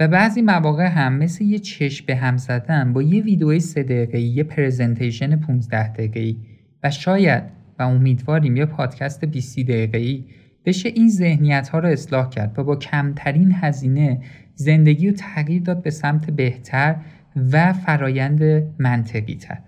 و 0.00 0.08
بعضی 0.08 0.42
مواقع 0.42 0.86
هم 0.86 1.12
مثل 1.12 1.44
یه 1.44 1.58
چشم 1.58 2.06
به 2.06 2.16
هم 2.16 2.36
زدن 2.36 2.92
با 2.92 3.02
یه 3.02 3.22
ویدیوی 3.22 3.60
سه 3.60 3.82
دقیقه 3.82 4.20
یه 4.20 4.44
پرزنتیشن 4.44 5.36
15 5.36 5.88
دقیقه 5.88 6.36
و 6.82 6.90
شاید 6.90 7.42
و 7.78 7.82
امیدواریم 7.82 8.56
یه 8.56 8.64
پادکست 8.64 9.24
20 9.24 9.60
دقیقه 9.60 10.24
بشه 10.64 10.88
این 10.88 11.08
ذهنیت 11.08 11.68
ها 11.68 11.78
رو 11.78 11.88
اصلاح 11.88 12.28
کرد 12.28 12.58
و 12.58 12.64
با 12.64 12.76
کمترین 12.76 13.52
هزینه 13.54 14.20
زندگی 14.54 15.10
رو 15.10 15.16
تغییر 15.16 15.62
داد 15.62 15.82
به 15.82 15.90
سمت 15.90 16.30
بهتر 16.30 16.96
و 17.36 17.72
فرایند 17.72 18.42
منطقی 18.78 19.34
تر 19.34 19.58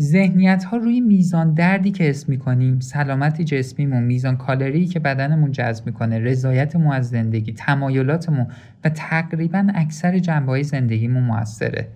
ذهنیت 0.00 0.64
ها 0.64 0.76
روی 0.76 1.00
میزان 1.00 1.54
دردی 1.54 1.90
که 1.90 2.10
اسم 2.10 2.32
می‌کنیم 2.32 2.80
سلامت 2.80 3.42
جسمیمون 3.42 4.02
میزان 4.02 4.36
کالری 4.36 4.86
که 4.86 5.00
بدنمون 5.00 5.50
جذب 5.52 5.86
می‌کنه 5.86 6.18
رضایتمون 6.18 6.92
از 6.92 7.08
زندگی 7.08 7.52
تمایلاتمون 7.52 8.46
و 8.84 8.88
تقریبا 8.88 9.66
اکثر 9.74 10.18
جنبه 10.18 10.62
زندگیمون 10.62 11.22
موثره. 11.22 11.88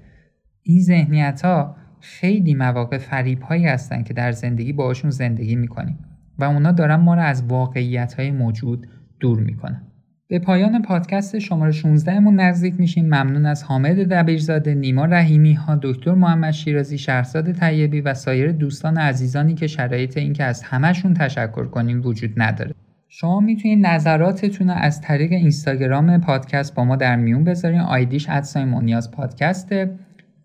این 0.62 0.80
ذهنیت 0.80 1.42
ها 1.44 1.76
خیلی 2.00 2.54
مواقع 2.54 2.98
فریب 2.98 3.42
هایی 3.42 3.66
هستن 3.66 4.02
که 4.02 4.14
در 4.14 4.32
زندگی 4.32 4.72
باشون 4.72 5.10
زندگی 5.10 5.56
می‌کنیم 5.56 5.98
و 6.38 6.44
اونا 6.44 6.72
دارن 6.72 6.96
ما 6.96 7.14
رو 7.14 7.22
از 7.22 7.42
واقعیت 7.42 8.14
های 8.14 8.30
موجود 8.30 8.86
دور 9.20 9.40
می‌کنن. 9.40 9.82
به 10.28 10.38
پایان 10.38 10.82
پادکست 10.82 11.38
شماره 11.38 11.72
16 11.72 12.18
مون 12.18 12.40
نزدیک 12.40 12.74
میشیم 12.78 13.04
ممنون 13.04 13.46
از 13.46 13.62
حامد 13.62 14.08
دبیرزاده، 14.08 14.74
نیما 14.74 15.04
رحیمی 15.04 15.52
ها، 15.52 15.78
دکتر 15.82 16.14
محمد 16.14 16.50
شیرازی، 16.50 16.98
شهرزاد 16.98 17.52
طیبی 17.52 18.00
و 18.00 18.14
سایر 18.14 18.52
دوستان 18.52 18.96
عزیزانی 18.96 19.54
که 19.54 19.66
شرایط 19.66 20.16
اینکه 20.16 20.44
از 20.44 20.62
همهشون 20.62 21.14
تشکر 21.14 21.66
کنیم 21.66 22.02
وجود 22.04 22.30
نداره. 22.36 22.74
شما 23.08 23.40
می‌تونید 23.40 23.86
نظراتتون 23.86 24.70
رو 24.70 24.74
از 24.76 25.00
طریق 25.00 25.32
اینستاگرام 25.32 26.20
پادکست 26.20 26.74
با 26.74 26.84
ما 26.84 26.96
در 26.96 27.16
میون 27.16 27.44
بذارین 27.44 27.80
آیدیش 27.80 28.28
ادسای 28.28 28.64
مونیاز 28.64 29.10
پادکسته 29.10 29.90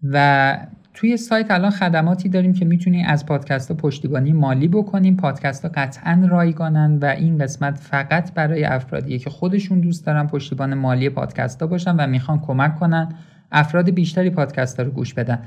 و 0.03 0.57
توی 0.93 1.17
سایت 1.17 1.51
الان 1.51 1.71
خدماتی 1.71 2.29
داریم 2.29 2.53
که 2.53 2.65
می‌تونید 2.65 3.05
از 3.09 3.25
پادکست 3.25 3.71
ها 3.71 3.77
پشتیبانی 3.77 4.33
مالی 4.33 4.67
بکنیم 4.67 5.15
پادکست 5.15 5.65
ها 5.65 5.71
قطعا 5.75 6.27
رایگانن 6.29 6.97
و 7.01 7.05
این 7.05 7.37
قسمت 7.37 7.77
فقط 7.77 8.33
برای 8.33 8.63
افرادیه 8.63 9.19
که 9.19 9.29
خودشون 9.29 9.79
دوست 9.79 10.05
دارن 10.05 10.27
پشتیبان 10.27 10.73
مالی 10.73 11.09
پادکست 11.09 11.61
ها 11.61 11.67
باشن 11.67 11.95
و 11.95 12.07
می‌خوان 12.07 12.39
کمک 12.39 12.79
کنن 12.79 13.09
افراد 13.51 13.89
بیشتری 13.89 14.29
پادکست 14.29 14.79
ها 14.79 14.85
رو 14.85 14.91
گوش 14.91 15.13
بدن. 15.13 15.39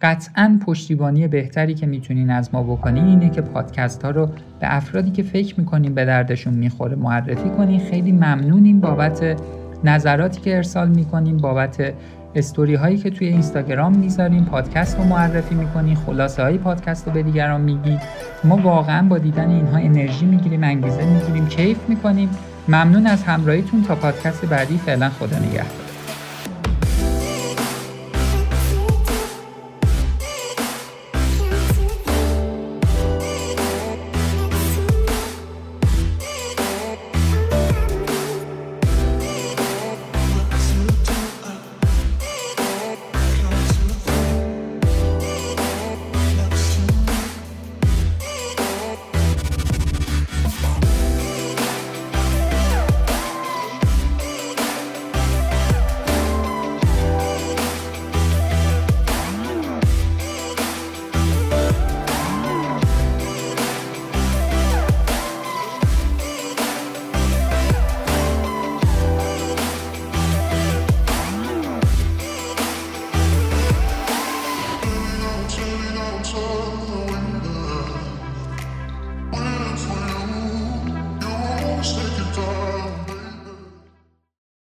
قطعا 0.00 0.58
پشتیبانی 0.66 1.28
بهتری 1.28 1.74
که 1.74 1.86
می‌تونین 1.86 2.30
از 2.30 2.54
ما 2.54 2.62
بکنین 2.62 3.04
اینه 3.04 3.30
که 3.30 3.40
پادکست 3.40 4.02
ها 4.02 4.10
رو 4.10 4.26
به 4.60 4.76
افرادی 4.76 5.10
که 5.10 5.22
فکر 5.22 5.60
می‌کنین 5.60 5.94
به 5.94 6.04
دردشون 6.04 6.54
می‌خوره 6.54 6.96
معرفی 6.96 7.50
کنین. 7.50 7.80
خیلی 7.80 8.12
ممنونیم 8.12 8.80
بابت 8.80 9.40
نظراتی 9.84 10.40
که 10.40 10.56
ارسال 10.56 10.88
می‌کنیم 10.88 11.36
بابت 11.36 11.92
استوری 12.34 12.74
هایی 12.74 12.98
که 12.98 13.10
توی 13.10 13.26
اینستاگرام 13.26 13.96
می‌ذاریم 13.96 14.44
پادکست 14.44 14.98
رو 14.98 15.04
معرفی 15.04 15.54
می‌کنیم 15.54 15.96
خلاصه 16.06 16.42
های 16.42 16.58
پادکست 16.58 17.06
رو 17.06 17.12
به 17.12 17.22
دیگران 17.22 17.60
میگیم 17.60 18.00
ما 18.44 18.56
واقعا 18.56 19.08
با 19.08 19.18
دیدن 19.18 19.50
اینها 19.50 19.78
انرژی 19.78 20.26
می‌گیریم 20.26 20.64
انگیزه 20.64 21.04
می‌گیریم 21.04 21.46
کیف 21.46 21.78
می‌کنیم. 21.88 22.28
ممنون 22.68 23.06
از 23.06 23.22
همراهیتون 23.22 23.82
تا 23.82 23.94
پادکست 23.94 24.44
بعدی. 24.44 24.78
فعلا 24.78 25.08
خدا 25.08 25.38
نگهدار. 25.38 25.81